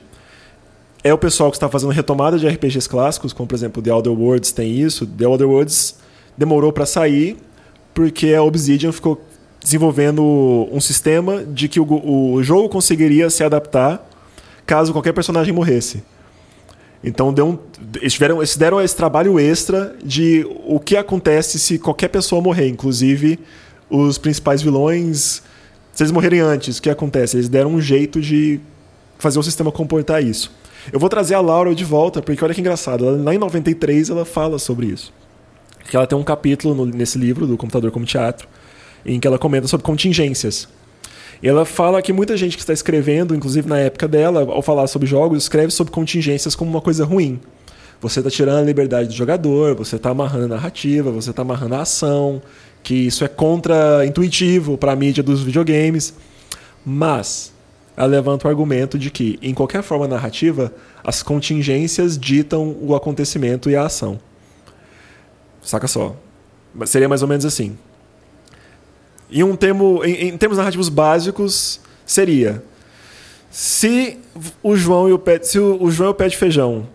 [1.03, 4.13] é o pessoal que está fazendo retomada de RPGs clássicos, como por exemplo The Outer
[4.13, 5.05] Worlds tem isso.
[5.05, 5.95] The Outer Worlds
[6.37, 7.37] demorou para sair
[7.93, 9.21] porque a Obsidian ficou
[9.61, 10.23] desenvolvendo
[10.71, 14.07] um sistema de que o, o jogo conseguiria se adaptar
[14.65, 16.03] caso qualquer personagem morresse.
[17.03, 17.59] Então deu um,
[17.99, 22.67] eles, tiveram, eles deram esse trabalho extra de o que acontece se qualquer pessoa morrer,
[22.69, 23.39] inclusive
[23.89, 25.43] os principais vilões.
[25.93, 27.35] Se eles morrerem antes, o que acontece?
[27.35, 28.59] Eles deram um jeito de
[29.19, 30.51] fazer o sistema comportar isso.
[30.91, 33.05] Eu vou trazer a Laura de volta, porque olha que engraçado.
[33.23, 35.13] Lá em 93 ela fala sobre isso.
[35.89, 38.47] Que ela tem um capítulo no, nesse livro, do Computador como Teatro,
[39.05, 40.67] em que ela comenta sobre contingências.
[41.43, 45.06] Ela fala que muita gente que está escrevendo, inclusive na época dela, ao falar sobre
[45.06, 47.41] jogos, escreve sobre contingências como uma coisa ruim.
[47.99, 51.75] Você está tirando a liberdade do jogador, você está amarrando a narrativa, você está amarrando
[51.75, 52.41] a ação,
[52.82, 56.13] que isso é contra-intuitivo para a mídia dos videogames.
[56.86, 57.53] Mas
[57.95, 63.69] ela levanta o argumento de que, em qualquer forma narrativa, as contingências ditam o acontecimento
[63.69, 64.17] e a ação.
[65.62, 66.15] Saca só.
[66.86, 67.77] Seria mais ou menos assim.
[69.33, 72.63] Em, um termo, em, em termos narrativos básicos, seria:
[73.49, 74.19] se
[74.61, 76.87] o João e o pé, se o, o João e o pé de feijão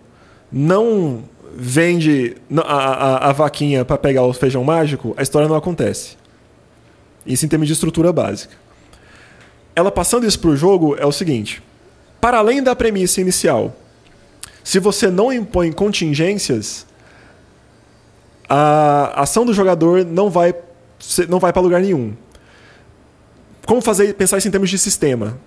[0.51, 1.23] não
[1.53, 6.17] vende a, a, a vaquinha para pegar o feijão mágico, a história não acontece.
[7.25, 8.55] Isso em termos de estrutura básica.
[9.75, 11.61] Ela passando isso para o jogo é o seguinte:
[12.21, 13.75] para além da premissa inicial,
[14.63, 16.85] se você não impõe contingências,
[18.47, 20.55] a ação do jogador não vai
[21.27, 22.13] não vai para lugar nenhum.
[23.69, 25.37] Como fazer pensar isso em termos de sistema?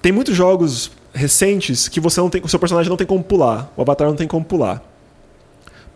[0.00, 3.72] Tem muitos jogos recentes que você não tem, o seu personagem não tem como pular,
[3.76, 4.80] o avatar não tem como pular.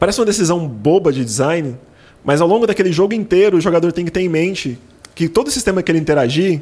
[0.01, 1.77] Parece uma decisão boba de design,
[2.25, 4.77] mas ao longo daquele jogo inteiro o jogador tem que ter em mente
[5.15, 6.61] que todo sistema que ele interagir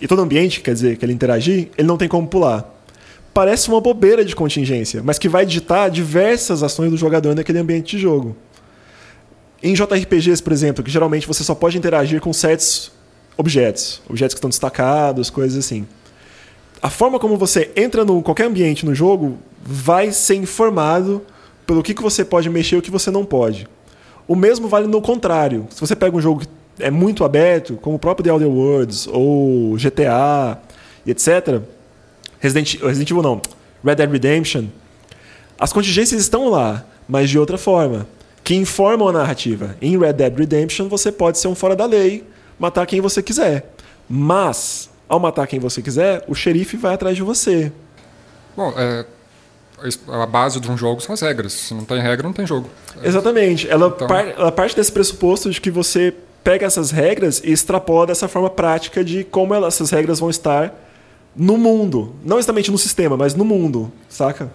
[0.00, 2.68] e todo ambiente, quer dizer, que ele interagir, ele não tem como pular.
[3.32, 7.96] Parece uma bobeira de contingência, mas que vai ditar diversas ações do jogador naquele ambiente
[7.96, 8.36] de jogo.
[9.62, 12.97] Em JRPGs, por exemplo, que geralmente você só pode interagir com certos
[13.38, 15.86] objetos, objetos que estão destacados, coisas assim.
[16.82, 21.22] A forma como você entra em qualquer ambiente no jogo vai ser informado
[21.66, 23.66] pelo que, que você pode mexer e o que você não pode.
[24.26, 25.66] O mesmo vale no contrário.
[25.70, 26.48] Se você pega um jogo que
[26.82, 30.60] é muito aberto, como o próprio The Outer Worlds ou GTA
[31.06, 31.60] e etc.,
[32.40, 33.40] Resident, Resident Evil não,
[33.84, 34.66] Red Dead Redemption,
[35.58, 38.06] as contingências estão lá, mas de outra forma,
[38.44, 39.76] que informam a narrativa.
[39.82, 42.24] Em Red Dead Redemption você pode ser um fora da lei,
[42.58, 43.72] matar quem você quiser.
[44.08, 47.72] Mas, ao matar quem você quiser, o xerife vai atrás de você.
[48.56, 49.04] Bom, é,
[50.08, 51.52] a base de um jogo são as regras.
[51.52, 52.68] Se não tem regra, não tem jogo.
[53.02, 53.68] Exatamente.
[53.68, 54.08] Ela, então...
[54.08, 58.48] par, ela parte desse pressuposto de que você pega essas regras e extrapola dessa forma
[58.48, 60.74] prática de como elas, essas regras vão estar
[61.36, 62.14] no mundo.
[62.24, 64.50] Não exatamente no sistema, mas no mundo, saca?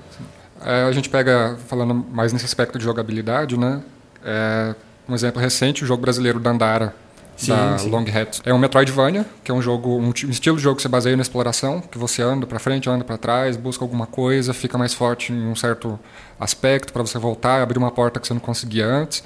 [0.65, 3.81] É, a gente pega, falando mais nesse aspecto de jogabilidade, né?
[4.25, 4.75] É,
[5.07, 6.95] um exemplo recente, o jogo brasileiro Dandara,
[7.35, 7.89] sim, da sim.
[7.89, 8.41] Long Hat.
[8.45, 11.21] É um Metroidvania, que é um jogo, um estilo de jogo que se baseia na
[11.21, 15.31] exploração, que você anda para frente, anda para trás, busca alguma coisa, fica mais forte
[15.31, 15.99] em um certo
[16.39, 19.23] aspecto para você voltar, abrir uma porta que você não conseguia antes.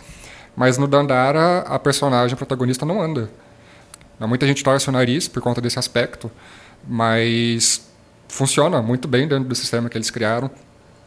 [0.56, 3.30] Mas no Dandara, a personagem a protagonista não anda.
[4.20, 6.32] Muita gente torce o nariz por conta desse aspecto,
[6.88, 7.88] mas
[8.28, 10.50] funciona muito bem dentro do sistema que eles criaram.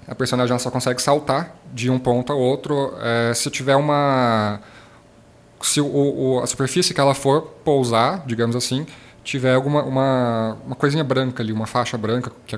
[0.07, 4.61] A personagem só consegue saltar de um ponto a outro é, se tiver uma.
[5.63, 8.87] Se o, o, a superfície que ela for pousar, digamos assim,
[9.23, 12.57] tiver alguma uma, uma coisinha branca ali, uma faixa branca, que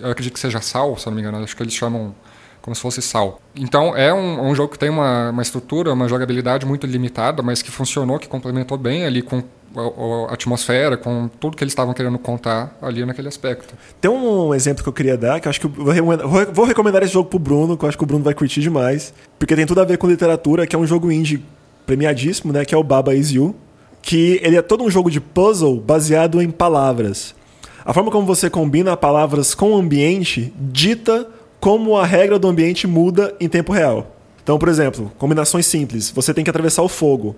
[0.00, 2.14] eu acredito que seja sal, se não me engano, acho que eles chamam
[2.60, 3.40] como se fosse sal.
[3.54, 7.62] Então é um, um jogo que tem uma, uma estrutura, uma jogabilidade muito limitada, mas
[7.62, 9.42] que funcionou, que complementou bem ali com
[9.76, 13.74] a, a atmosfera, com tudo que eles estavam querendo contar ali naquele aspecto.
[14.00, 17.12] Tem um exemplo que eu queria dar, que eu acho que eu vou recomendar esse
[17.12, 19.80] jogo pro Bruno, que eu acho que o Bruno vai curtir demais, porque tem tudo
[19.80, 21.42] a ver com literatura, que é um jogo indie
[21.90, 23.52] premiadíssimo, né, que é o Baba Is You,
[24.00, 27.34] que ele é todo um jogo de puzzle baseado em palavras.
[27.84, 31.26] A forma como você combina palavras com o ambiente dita
[31.58, 34.14] como a regra do ambiente muda em tempo real.
[34.40, 36.12] Então, por exemplo, combinações simples.
[36.12, 37.34] Você tem que atravessar o fogo.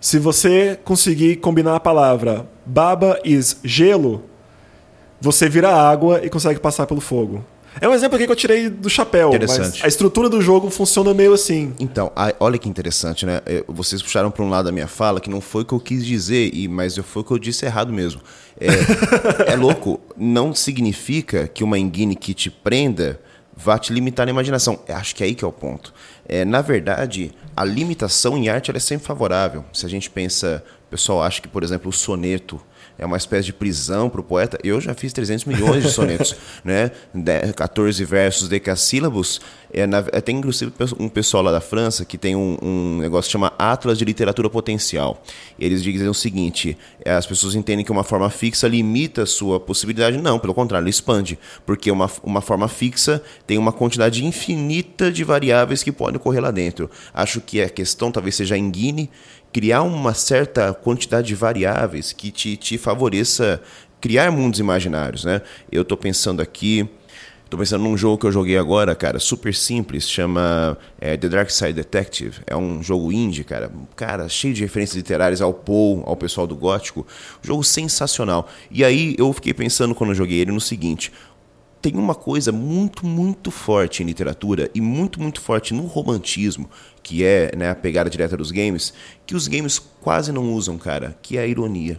[0.00, 4.22] Se você conseguir combinar a palavra baba is gelo,
[5.20, 7.44] você vira água e consegue passar pelo fogo.
[7.80, 11.12] É um exemplo aqui que eu tirei do chapéu, mas a estrutura do jogo funciona
[11.14, 11.74] meio assim.
[11.78, 13.40] Então, olha que interessante, né?
[13.66, 16.04] Vocês puxaram para um lado da minha fala que não foi o que eu quis
[16.04, 18.20] dizer, mas foi o que eu disse errado mesmo.
[18.60, 20.00] É, é louco.
[20.16, 23.20] Não significa que uma engine que te prenda
[23.56, 24.78] vá te limitar na imaginação.
[24.88, 25.92] Acho que é aí que é o ponto.
[26.28, 29.64] É, na verdade, a limitação em arte é sempre favorável.
[29.72, 32.60] Se a gente pensa, o pessoal acha que, por exemplo, o soneto
[32.98, 34.58] é uma espécie de prisão para o poeta.
[34.64, 36.34] Eu já fiz 300 milhões de sonetos,
[36.64, 36.90] né?
[37.54, 39.40] 14 versos decassílabos.
[39.72, 43.28] É, na, é, tem inclusive um pessoal lá da França que tem um, um, negócio
[43.28, 45.22] que chama Atlas de Literatura Potencial.
[45.58, 49.60] Eles dizem o seguinte: é, as pessoas entendem que uma forma fixa limita a sua
[49.60, 50.16] possibilidade.
[50.18, 51.38] Não, pelo contrário, expande.
[51.64, 56.50] Porque uma, uma forma fixa tem uma quantidade infinita de variáveis que podem ocorrer lá
[56.50, 56.90] dentro.
[57.14, 59.10] Acho que a questão talvez seja em Guine
[59.52, 63.60] criar uma certa quantidade de variáveis que te, te favoreça
[64.00, 65.42] criar mundos imaginários, né?
[65.70, 66.88] Eu estou pensando aqui,
[67.44, 71.50] estou pensando num jogo que eu joguei agora, cara, super simples, chama é, The Dark
[71.50, 72.40] Side Detective.
[72.46, 76.54] É um jogo indie, cara, cara, cheio de referências literárias ao Poe, ao pessoal do
[76.54, 77.06] gótico.
[77.42, 78.48] Jogo sensacional.
[78.70, 81.12] E aí eu fiquei pensando quando eu joguei ele no seguinte:
[81.80, 86.68] tem uma coisa muito, muito forte em literatura e muito, muito forte no romantismo,
[87.08, 88.92] que é né, a pegada direta dos games,
[89.24, 91.98] que os games quase não usam, cara, que é a ironia.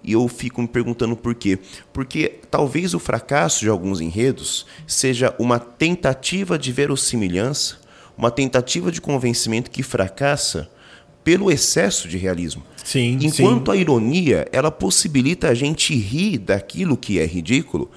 [0.00, 1.58] E eu fico me perguntando por quê.
[1.92, 7.78] Porque talvez o fracasso de alguns enredos seja uma tentativa de verossimilhança,
[8.16, 10.70] uma tentativa de convencimento que fracassa
[11.24, 12.62] pelo excesso de realismo.
[12.84, 13.76] Sim, Enquanto sim.
[13.76, 17.90] a ironia, ela possibilita a gente rir daquilo que é ridículo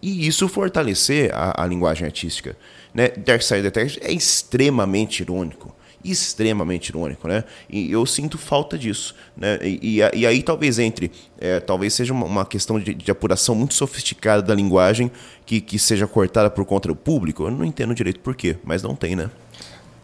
[0.00, 2.56] e isso fortalecer a, a linguagem artística.
[2.94, 3.08] Né?
[3.08, 5.74] Dark Side Detective é extremamente irônico.
[6.04, 7.44] Extremamente irônico, né?
[7.68, 9.14] E eu sinto falta disso.
[9.36, 9.58] Né?
[9.62, 11.10] E, e, e aí talvez entre.
[11.40, 15.10] É, talvez seja uma, uma questão de, de, apuração muito sofisticada da linguagem
[15.44, 17.44] que, que seja cortada por conta do público.
[17.44, 19.30] Eu não entendo direito por quê, mas não tem, né?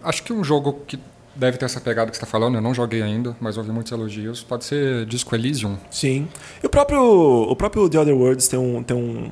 [0.02, 0.98] Acho que um jogo que
[1.34, 3.90] deve ter essa pegada que você está falando, eu não joguei ainda, mas ouvi muitos
[3.90, 4.42] elogios.
[4.42, 5.76] Pode ser Disco Elysium.
[5.90, 6.28] Sim.
[6.62, 9.30] E o próprio, o próprio The Other Worlds tem um, tem um,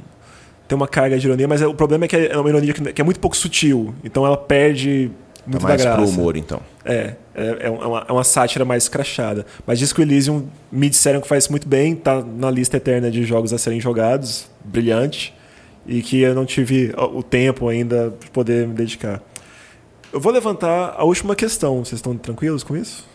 [0.67, 3.01] tem uma carga de ironia, mas é, o problema é que é uma ironia que
[3.01, 3.95] é muito pouco sutil.
[4.03, 5.11] Então ela perde
[5.47, 6.03] muito tá mais da graça.
[6.03, 6.61] pro humor, então.
[6.85, 9.47] É, é, é, uma, é uma sátira mais crachada.
[9.67, 13.53] Mas Disco Elysium me disseram que faz muito bem, tá na lista eterna de jogos
[13.53, 15.35] a serem jogados, brilhante,
[15.87, 19.21] e que eu não tive o tempo ainda de poder me dedicar.
[20.13, 21.85] Eu vou levantar a última questão.
[21.85, 23.11] Vocês estão tranquilos com isso?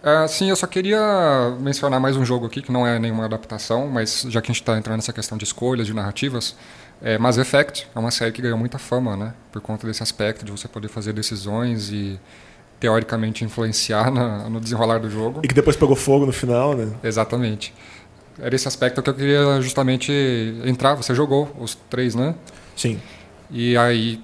[0.00, 3.86] Uh, sim, eu só queria mencionar mais um jogo aqui, que não é nenhuma adaptação,
[3.86, 6.56] mas já que a gente está entrando nessa questão de escolhas, de narrativas,
[7.02, 9.34] é Mass Effect é uma série que ganhou muita fama, né?
[9.50, 12.18] Por conta desse aspecto de você poder fazer decisões e
[12.78, 15.40] teoricamente influenciar na, no desenrolar do jogo.
[15.42, 16.88] E que depois pegou fogo no final, né?
[17.02, 17.74] Exatamente.
[18.38, 20.12] Era esse aspecto que eu queria justamente
[20.64, 20.94] entrar.
[20.94, 22.34] Você jogou os três, né?
[22.76, 23.00] Sim.
[23.50, 24.20] E aí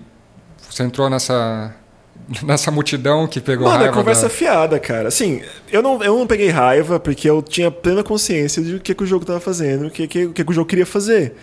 [0.70, 1.74] você entrou nessa
[2.42, 3.90] nessa multidão que pegou Mano, raiva.
[3.90, 4.30] Mano, é conversa da...
[4.30, 5.08] fiada, cara.
[5.08, 8.94] Assim, eu não, eu não peguei raiva porque eu tinha plena consciência de o que,
[8.94, 11.34] que o jogo estava fazendo, o que, que, que o jogo queria fazer.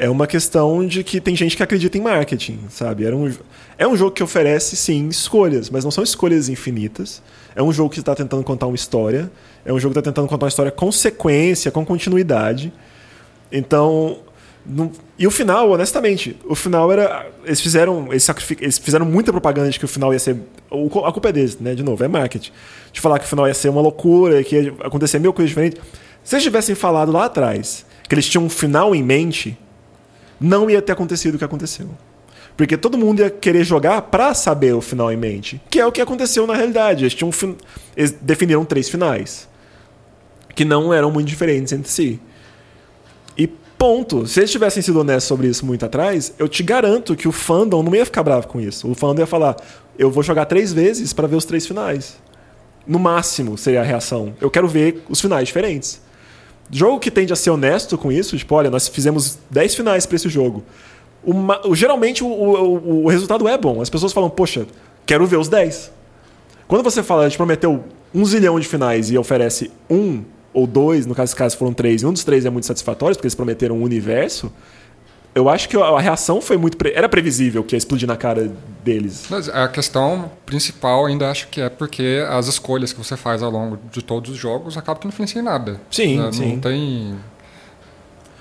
[0.00, 3.04] É uma questão de que tem gente que acredita em marketing, sabe?
[3.04, 3.34] Era um,
[3.76, 7.20] é um jogo que oferece, sim, escolhas, mas não são escolhas infinitas.
[7.56, 9.28] É um jogo que está tentando contar uma história.
[9.64, 12.72] É um jogo que está tentando contar uma história com sequência, com continuidade.
[13.50, 14.20] Então,
[15.18, 17.26] e o final, honestamente, o final era.
[17.44, 18.06] Eles fizeram.
[18.10, 18.28] Eles,
[18.60, 20.36] eles, fizeram muita propaganda de que o final ia ser.
[21.04, 21.74] A culpa é deles, né?
[21.74, 22.52] De novo, é marketing.
[22.92, 25.80] De falar que o final ia ser uma loucura, que ia acontecer mil coisas diferentes.
[26.22, 29.58] Se eles tivessem falado lá atrás que eles tinham um final em mente,
[30.40, 31.88] não ia ter acontecido o que aconteceu.
[32.56, 35.60] Porque todo mundo ia querer jogar para saber o final em mente.
[35.70, 37.04] Que é o que aconteceu na realidade.
[37.04, 37.30] Eles, tinham,
[37.96, 39.48] eles definiram três finais
[40.54, 42.20] que não eram muito diferentes entre si.
[43.36, 44.26] E ponto.
[44.26, 47.80] Se eles tivessem sido honestos sobre isso muito atrás, eu te garanto que o fandom
[47.80, 48.90] não ia ficar bravo com isso.
[48.90, 49.54] O fandom ia falar:
[49.96, 52.16] eu vou jogar três vezes para ver os três finais.
[52.84, 54.34] No máximo seria a reação.
[54.40, 56.00] Eu quero ver os finais diferentes.
[56.70, 60.16] Jogo que tende a ser honesto com isso, tipo, olha, nós fizemos 10 finais para
[60.16, 60.62] esse jogo.
[61.24, 63.80] Uma, geralmente o, o, o, resultado é bom.
[63.80, 64.66] As pessoas falam, poxa,
[65.06, 65.90] quero ver os 10.
[66.66, 67.82] Quando você fala, a gente prometeu
[68.14, 72.06] um zilhão de finais e oferece um ou dois, no caso, caso foram três, e
[72.06, 74.52] um dos três é muito satisfatório, porque eles prometeram um universo,
[75.38, 76.76] eu acho que a reação foi muito.
[76.76, 76.92] Pre...
[76.92, 78.50] Era previsível que ia explodir na cara
[78.82, 79.26] deles.
[79.30, 83.50] Mas a questão principal ainda acho que é porque as escolhas que você faz ao
[83.50, 85.80] longo de todos os jogos acabam que não influenciam em nada.
[85.90, 86.32] Sim, né?
[86.32, 86.52] sim.
[86.54, 87.14] Não tem.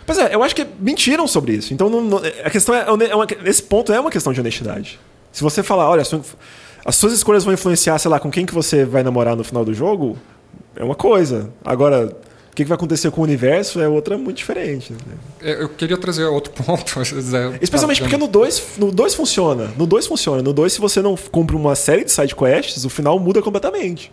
[0.08, 1.72] Pois é, eu acho que mentiram sobre isso.
[1.72, 5.00] Então não, não, a questão é, é uma, esse ponto é uma questão de honestidade.
[5.32, 6.02] Se você falar, olha,
[6.84, 9.64] as suas escolhas vão influenciar, sei lá, com quem que você vai namorar no final
[9.64, 10.18] do jogo,
[10.76, 11.52] é uma coisa.
[11.64, 12.18] Agora,
[12.64, 14.92] que vai acontecer com o universo é outra muito diferente.
[14.92, 15.00] Né?
[15.42, 17.00] É, eu queria trazer outro ponto.
[17.62, 19.72] Especialmente porque no 2 no dois funciona.
[19.78, 20.42] No 2 funciona.
[20.42, 24.12] No 2, se você não cumpre uma série de side quests, o final muda completamente.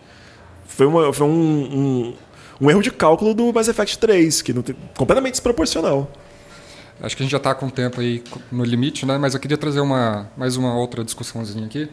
[0.67, 2.13] Foi, uma, foi um, um,
[2.61, 6.11] um, erro de cálculo do Mass Effect 3, que não tem, completamente desproporcional.
[7.01, 9.17] Acho que a gente já está com o tempo aí no limite, né?
[9.17, 11.89] mas eu queria trazer uma, mais uma outra discussãozinha aqui,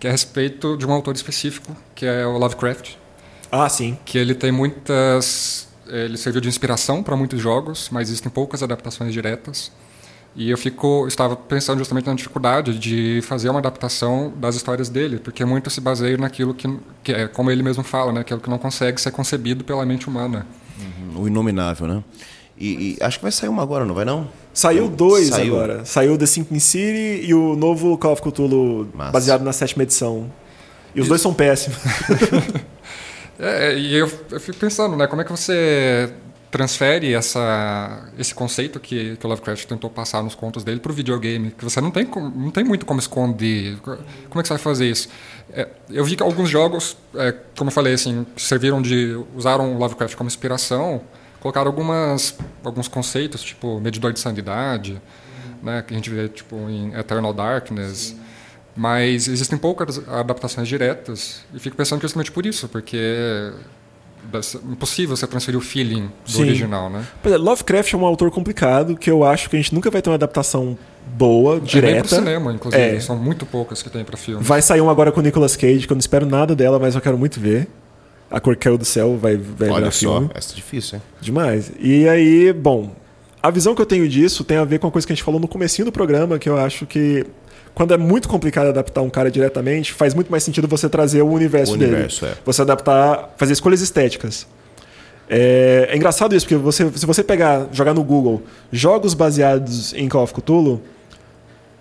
[0.00, 2.96] que é a respeito de um autor específico, que é o Lovecraft.
[3.52, 3.96] Ah, sim.
[4.04, 5.68] Que ele tem muitas.
[5.86, 9.70] Ele serviu de inspiração para muitos jogos, mas existem poucas adaptações diretas.
[10.36, 15.18] E eu fico, estava pensando justamente na dificuldade de fazer uma adaptação das histórias dele,
[15.18, 16.68] porque muito se baseia naquilo que,
[17.04, 20.08] que é, como ele mesmo fala, né, aquilo que não consegue ser concebido pela mente
[20.08, 20.44] humana.
[20.78, 22.02] Uhum, o inominável, né?
[22.58, 24.28] E, e, acho que vai sair uma agora, não vai não?
[24.52, 25.54] Saiu dois Saiu.
[25.54, 25.84] agora.
[25.84, 29.12] Saiu The Sinking City e o novo Call of Cthulhu Massa.
[29.12, 30.30] baseado na sétima edição.
[30.94, 31.08] E os Isso.
[31.08, 31.78] dois são péssimos.
[33.38, 36.12] É, e eu, eu, fico pensando, né, como é que você
[36.50, 40.94] transfere essa, esse conceito que, que o Lovecraft tentou passar nos contos dele para o
[40.94, 43.76] videogame, que você não tem, não tem muito como esconder.
[43.80, 45.08] Como é que você vai fazer isso?
[45.52, 49.78] É, eu vi que alguns jogos, é, como eu falei, assim, serviram de usaram o
[49.78, 51.02] Lovecraft como inspiração,
[51.40, 55.02] colocaram algumas, alguns conceitos, tipo medidor de sanidade,
[55.60, 57.98] né, que a gente vê tipo em Eternal Darkness.
[57.98, 58.23] Sim
[58.76, 63.52] mas existem poucas adaptações diretas e fico pensando que é justamente por isso, porque é
[64.70, 66.42] impossível você transferir o feeling do Sim.
[66.42, 67.06] original, né?
[67.24, 70.10] É, Lovecraft é um autor complicado que eu acho que a gente nunca vai ter
[70.10, 71.98] uma adaptação boa, direta.
[71.98, 72.82] É pro cinema, inclusive.
[72.82, 73.00] É.
[73.00, 74.42] São muito poucas que tem para filme.
[74.42, 76.94] Vai sair um agora com o Nicolas Cage, que eu não espero nada dela, mas
[76.94, 77.68] eu quero muito ver.
[78.30, 80.30] A Cor Caiu do Céu vai, vai Olha virar só, filme.
[80.34, 81.02] essa é difícil, hein?
[81.20, 81.70] Demais.
[81.78, 82.90] E aí, bom,
[83.42, 85.22] a visão que eu tenho disso tem a ver com a coisa que a gente
[85.22, 87.26] falou no comecinho do programa, que eu acho que
[87.74, 91.28] quando é muito complicado adaptar um cara diretamente, faz muito mais sentido você trazer o
[91.28, 91.92] universo, o dele.
[91.92, 92.34] Universo, é.
[92.44, 94.46] Você adaptar, fazer escolhas estéticas.
[95.28, 100.08] É, é, engraçado isso, porque você, se você pegar, jogar no Google jogos baseados em
[100.08, 100.80] Call of Cthulhu,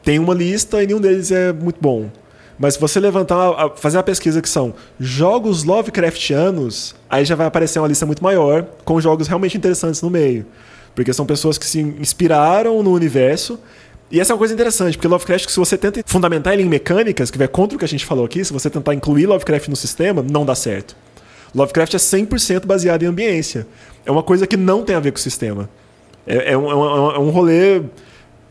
[0.01, 2.09] tem uma lista e nenhum deles é muito bom.
[2.57, 7.79] Mas se você levantar, fazer uma pesquisa que são jogos Lovecraftianos, aí já vai aparecer
[7.79, 10.45] uma lista muito maior, com jogos realmente interessantes no meio.
[10.95, 13.59] Porque são pessoas que se inspiraram no universo
[14.13, 17.31] e essa é uma coisa interessante, porque Lovecraft, se você tenta fundamentar ele em mecânicas,
[17.31, 19.75] que vai contra o que a gente falou aqui, se você tentar incluir Lovecraft no
[19.75, 20.95] sistema, não dá certo.
[21.55, 23.65] Lovecraft é 100% baseado em ambiência.
[24.05, 25.67] É uma coisa que não tem a ver com o sistema.
[26.27, 27.81] É, é, um, é, um, é um rolê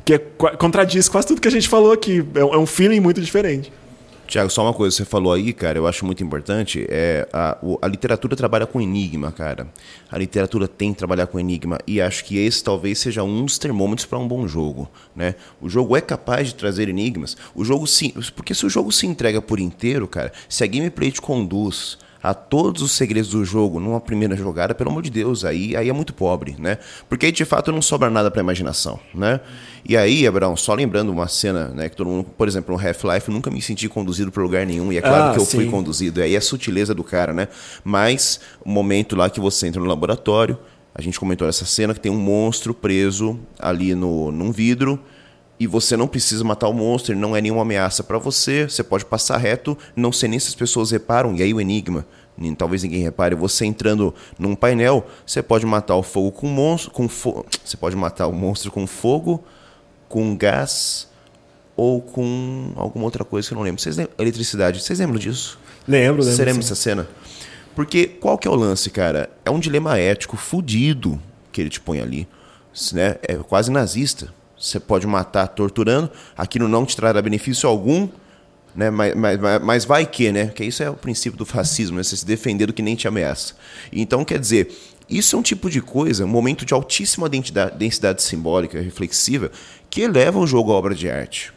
[0.04, 2.26] que é, contradiz quase tudo que a gente falou aqui.
[2.34, 3.72] É, é um feeling muito diferente.
[4.32, 7.86] Tiago, só uma coisa você falou aí, cara, eu acho muito importante, é a, a
[7.86, 9.68] literatura trabalha com enigma, cara.
[10.10, 13.58] A literatura tem que trabalhar com enigma e acho que esse talvez seja um dos
[13.58, 15.34] termômetros para um bom jogo, né?
[15.60, 17.36] O jogo é capaz de trazer enigmas.
[17.54, 21.10] O jogo sim, porque se o jogo se entrega por inteiro, cara, se a gameplay
[21.10, 25.44] te conduz a todos os segredos do jogo numa primeira jogada, pelo amor de Deus,
[25.44, 26.78] aí, aí é muito pobre, né?
[27.08, 29.40] Porque aí de fato não sobra nada para imaginação, né?
[29.84, 33.30] E aí, Abraão, só lembrando uma cena, né, que todo mundo, por exemplo, no Half-Life,
[33.30, 35.56] nunca me senti conduzido para lugar nenhum, e é claro ah, que eu sim.
[35.56, 37.48] fui conduzido, e aí é a sutileza do cara, né?
[37.82, 40.56] Mas o momento lá que você entra no laboratório,
[40.94, 45.00] a gente comentou essa cena que tem um monstro preso ali no, num vidro,
[45.62, 48.82] e você não precisa matar o monstro, ele não é nenhuma ameaça para você, você
[48.82, 52.04] pode passar reto, não sei nem se as pessoas reparam, e aí o enigma,
[52.58, 57.08] talvez ninguém repare, você entrando num painel, você pode matar o fogo com monstro, com
[57.08, 59.44] fo você pode matar o monstro com fogo,
[60.08, 61.08] com gás
[61.76, 63.80] ou com alguma outra coisa que eu não lembro.
[63.80, 64.16] Vocês lembram?
[64.18, 65.60] Eletricidade, vocês lembram disso?
[65.86, 66.24] Lembro, lembro.
[66.24, 67.08] Você lembra dessa cena?
[67.72, 69.30] Porque qual que é o lance, cara?
[69.44, 72.26] É um dilema ético fudido que ele te põe ali,
[72.92, 73.14] né?
[73.22, 78.08] É quase nazista você pode matar torturando, aquilo não te trará benefício algum,
[78.76, 78.90] né?
[78.90, 80.46] Mas, mas, mas vai que, né?
[80.46, 82.02] Que isso é o princípio do fascismo, né?
[82.04, 83.54] Você se defender do que nem te ameaça.
[83.92, 84.70] Então, quer dizer,
[85.08, 89.50] Isso é um tipo de coisa, um momento de altíssima densidade, simbólica, reflexiva,
[89.90, 91.52] que eleva o jogo à obra de arte.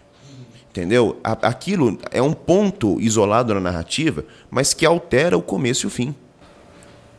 [0.69, 1.17] Entendeu?
[1.23, 6.13] Aquilo é um ponto isolado na narrativa, mas que altera o começo e o fim.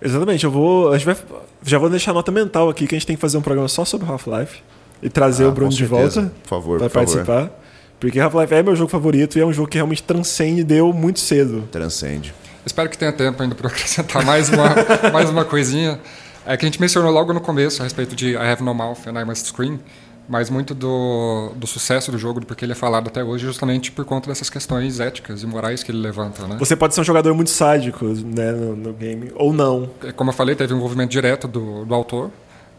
[0.03, 0.45] Exatamente.
[0.45, 1.17] Eu vou, a gente vai,
[1.63, 3.83] já vou deixar nota mental aqui que a gente tem que fazer um programa só
[3.85, 4.61] sobre Half-Life
[5.03, 6.33] e trazer ah, o Bruno de volta.
[6.43, 7.25] Por favor, vai por participar.
[7.25, 7.51] Favor.
[7.99, 10.93] Porque Half-Life é meu jogo favorito e é um jogo que realmente transcende e deu
[10.93, 11.67] muito cedo.
[11.73, 12.35] Transcende.
[12.65, 14.75] Espero que tenha tempo ainda para acrescentar mais uma,
[15.13, 15.99] mais uma coisinha.
[16.45, 19.07] É que a gente mencionou logo no começo a respeito de I Have No Mouth
[19.07, 19.81] and I Must Scream
[20.29, 23.93] mas muito do, do sucesso do jogo, do porque ele é falado até hoje, justamente
[23.93, 26.57] por conta dessas questões éticas e morais que ele levanta, né?
[26.59, 29.89] Você pode ser um jogador muito sádico, né, no, no game, ou não.
[30.03, 32.31] É, como eu falei, teve um envolvimento direto do, do autor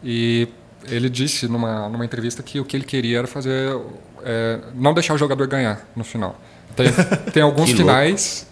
[0.04, 0.48] e
[0.84, 3.76] ele disse numa, numa entrevista que o que ele queria era fazer,
[4.24, 6.38] é, não deixar o jogador ganhar no final.
[6.76, 6.86] Tem,
[7.32, 8.46] tem alguns finais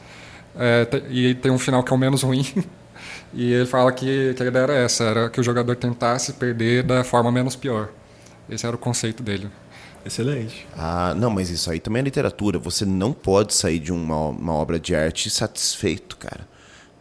[0.58, 2.44] é, tem, e tem um final que é o menos ruim.
[3.34, 6.82] E ele fala que, que a ideia era essa, era que o jogador tentasse perder
[6.82, 7.90] da forma menos pior.
[8.48, 9.50] Esse era o conceito dele.
[10.06, 10.66] Excelente.
[10.74, 12.58] Ah, não, mas isso aí também é literatura.
[12.60, 16.48] Você não pode sair de uma, uma obra de arte satisfeito, cara.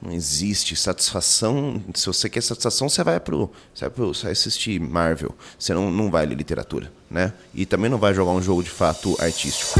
[0.01, 1.81] Não existe satisfação.
[1.93, 5.33] Se você quer satisfação, você vai pro, você vai, pro, você vai assistir Marvel.
[5.57, 7.33] Você não, não vai ler literatura, né?
[7.53, 9.79] E também não vai jogar um jogo de fato artístico.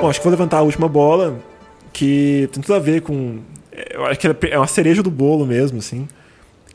[0.00, 1.36] Bom, acho que vou levantar a última bola,
[1.92, 3.40] que tem tudo a ver com.
[3.90, 6.06] Eu acho que é uma cereja do bolo mesmo, assim.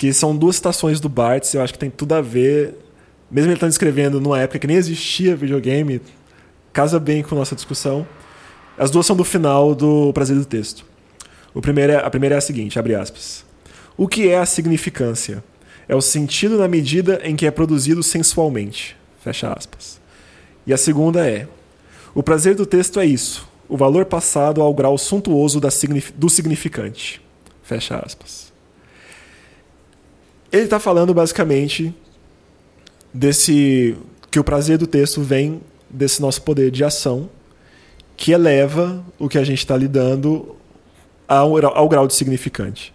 [0.01, 2.73] Que são duas citações do Bartz, eu acho que tem tudo a ver.
[3.29, 6.01] Mesmo ele estando escrevendo numa época que nem existia videogame,
[6.73, 8.07] casa bem com nossa discussão.
[8.75, 10.83] As duas são do final do Prazer do Texto.
[11.53, 13.45] O primeiro é, a primeira é a seguinte, abre aspas.
[13.95, 15.43] O que é a significância?
[15.87, 18.97] É o sentido na medida em que é produzido sensualmente.
[19.23, 20.01] Fecha aspas.
[20.65, 21.47] E a segunda é:
[22.15, 27.21] o prazer do texto é isso, o valor passado ao grau suntuoso do significante.
[27.61, 28.50] Fecha aspas.
[30.51, 31.93] Ele está falando basicamente
[33.13, 33.95] desse
[34.29, 37.29] que o prazer do texto vem desse nosso poder de ação
[38.15, 40.55] que eleva o que a gente está lidando
[41.27, 42.93] ao, ao, grau de significante.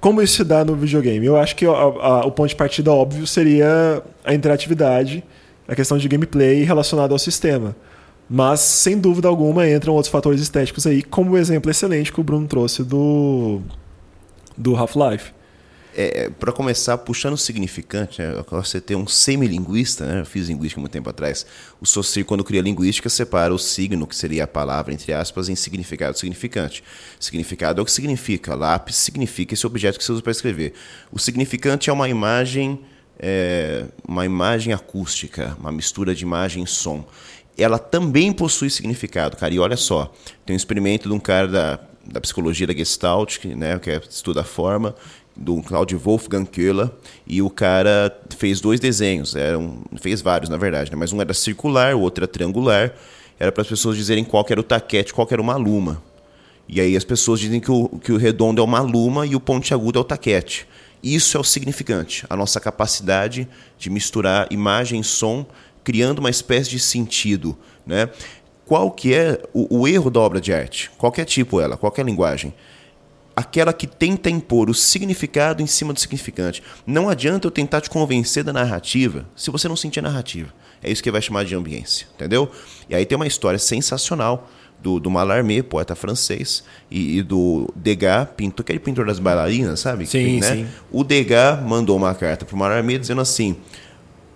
[0.00, 1.26] Como isso se dá no videogame?
[1.26, 5.22] Eu acho que a, a, o ponto de partida óbvio seria a interatividade,
[5.66, 7.76] a questão de gameplay relacionada ao sistema.
[8.30, 12.24] Mas, sem dúvida alguma, entram outros fatores estéticos aí, como o exemplo excelente que o
[12.24, 13.60] Bruno trouxe do,
[14.56, 15.32] do Half-Life.
[16.00, 20.46] É, é para começar, puxando o significante, né, você ter um semilinguista, né, eu fiz
[20.46, 21.44] linguística muito tempo atrás,
[21.80, 25.56] o Saussure, quando cria linguística, separa o signo, que seria a palavra, entre aspas, em
[25.56, 26.84] significado e significante.
[27.18, 30.72] Significado é o que significa, lápis significa esse objeto que você usa para escrever.
[31.10, 32.80] O significante é uma imagem,
[33.18, 37.04] é, uma imagem acústica, uma mistura de imagem e som
[37.58, 39.52] ela também possui significado, cara.
[39.52, 40.12] E olha só,
[40.46, 44.00] tem um experimento de um cara da, da psicologia da Gestalt, que, né, que é,
[44.08, 44.94] estuda a forma,
[45.38, 46.90] do Claudio Wolfgang Köhler,
[47.26, 49.34] e o cara fez dois desenhos,
[50.00, 52.92] fez vários, na verdade, né, mas um era circular, o outro era triangular,
[53.38, 56.02] era para as pessoas dizerem qual era o taquete, qual era uma luma.
[56.68, 59.40] E aí as pessoas dizem que o, que o redondo é uma luma e o
[59.40, 60.66] pontiagudo é o taquete.
[61.02, 65.46] Isso é o significante, a nossa capacidade de misturar imagem e som
[65.84, 68.10] criando uma espécie de sentido, né?
[68.66, 70.90] Qual que é o, o erro da obra de arte?
[70.98, 72.52] Qualquer tipo ela, qualquer linguagem
[73.38, 76.60] aquela que tenta impor o significado em cima do significante.
[76.84, 80.52] Não adianta eu tentar te convencer da narrativa se você não sentir a narrativa.
[80.82, 82.50] É isso que vai chamar de ambiência, entendeu?
[82.90, 84.50] E aí tem uma história sensacional
[84.82, 90.04] do, do Mallarmé, poeta francês, e, e, do Degas, pintor, aquele pintor das bailarinas, sabe?
[90.04, 90.56] Sim, né?
[90.56, 90.66] sim.
[90.90, 93.56] O Degas mandou uma carta para o Mallarmé dizendo assim: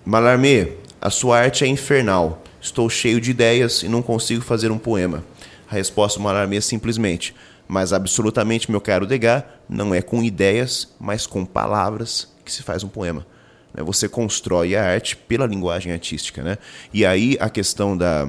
[0.05, 2.40] Mallarmé, a sua arte é infernal.
[2.61, 5.24] Estou cheio de ideias e não consigo fazer um poema.
[5.68, 7.34] A resposta do Mallarmé é simplesmente:
[7.73, 12.85] Mas absolutamente, meu caro Degas, não é com ideias, mas com palavras que se faz
[12.85, 13.27] um poema.
[13.73, 13.83] Né?
[13.83, 16.43] Você constrói a arte pela linguagem artística.
[16.43, 16.59] Né?
[16.93, 18.29] E aí a questão da,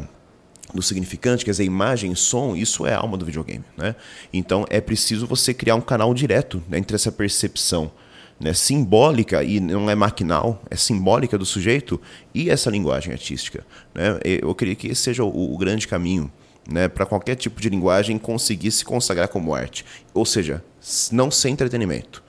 [0.74, 3.66] do significante, quer dizer, imagem som, isso é a alma do videogame.
[3.76, 3.98] Né?
[4.32, 7.91] Então é preciso você criar um canal direto né, entre essa percepção
[8.39, 12.00] né, simbólica, e não é maquinal, é simbólica do sujeito,
[12.34, 13.66] e essa linguagem artística.
[13.94, 14.22] Né?
[14.24, 16.32] Eu queria que esse seja o, o grande caminho
[16.70, 19.86] né, para qualquer tipo de linguagem conseguir se consagrar como arte.
[20.14, 20.64] Ou seja,
[21.11, 22.24] não ser entretenimento.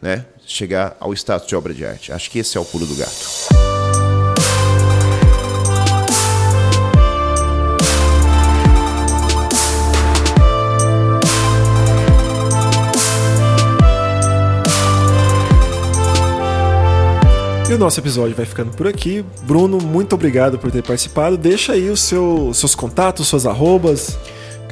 [0.00, 0.26] Né?
[0.44, 2.12] Chegar ao status de obra de arte.
[2.12, 3.71] Acho que esse é o pulo do gato.
[17.78, 19.24] Nosso episódio vai ficando por aqui.
[19.42, 21.36] Bruno, muito obrigado por ter participado.
[21.36, 24.18] Deixa aí os seu, seus contatos, suas arrobas.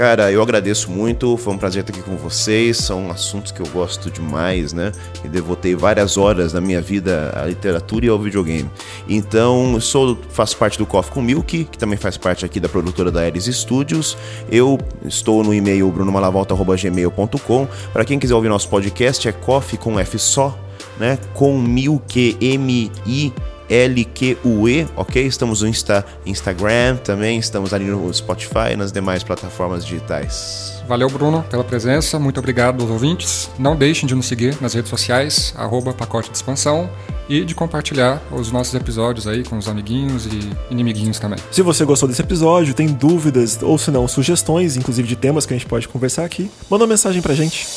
[0.01, 2.79] Cara, eu agradeço muito, foi um prazer estar aqui com vocês.
[2.79, 4.93] São assuntos que eu gosto demais, né?
[5.23, 8.71] E devotei várias horas da minha vida à literatura e ao videogame.
[9.07, 13.11] Então, sou, faço parte do Coffee com Milk, que também faz parte aqui da produtora
[13.11, 14.17] da Ares Studios.
[14.51, 17.69] Eu estou no e-mail brunomalavolta.gmail.com.
[17.93, 20.59] Para quem quiser ouvir nosso podcast, é coffee com F só,
[21.01, 21.19] né?
[21.35, 23.33] Com Milk, M-I
[23.71, 25.25] LQUE, ok?
[25.25, 30.83] Estamos no Insta, Instagram também, estamos ali no Spotify e nas demais plataformas digitais.
[30.89, 32.19] Valeu, Bruno, pela presença.
[32.19, 33.49] Muito obrigado aos ouvintes.
[33.59, 36.91] Não deixem de nos seguir nas redes sociais, arroba pacote de expansão,
[37.29, 41.39] e de compartilhar os nossos episódios aí com os amiguinhos e inimiguinhos também.
[41.53, 45.55] Se você gostou desse episódio, tem dúvidas ou se não, sugestões, inclusive de temas que
[45.55, 47.69] a gente pode conversar aqui, manda uma mensagem pra gente.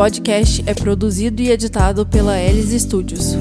[0.00, 3.36] Podcast é produzido e editado pela Elis Studios.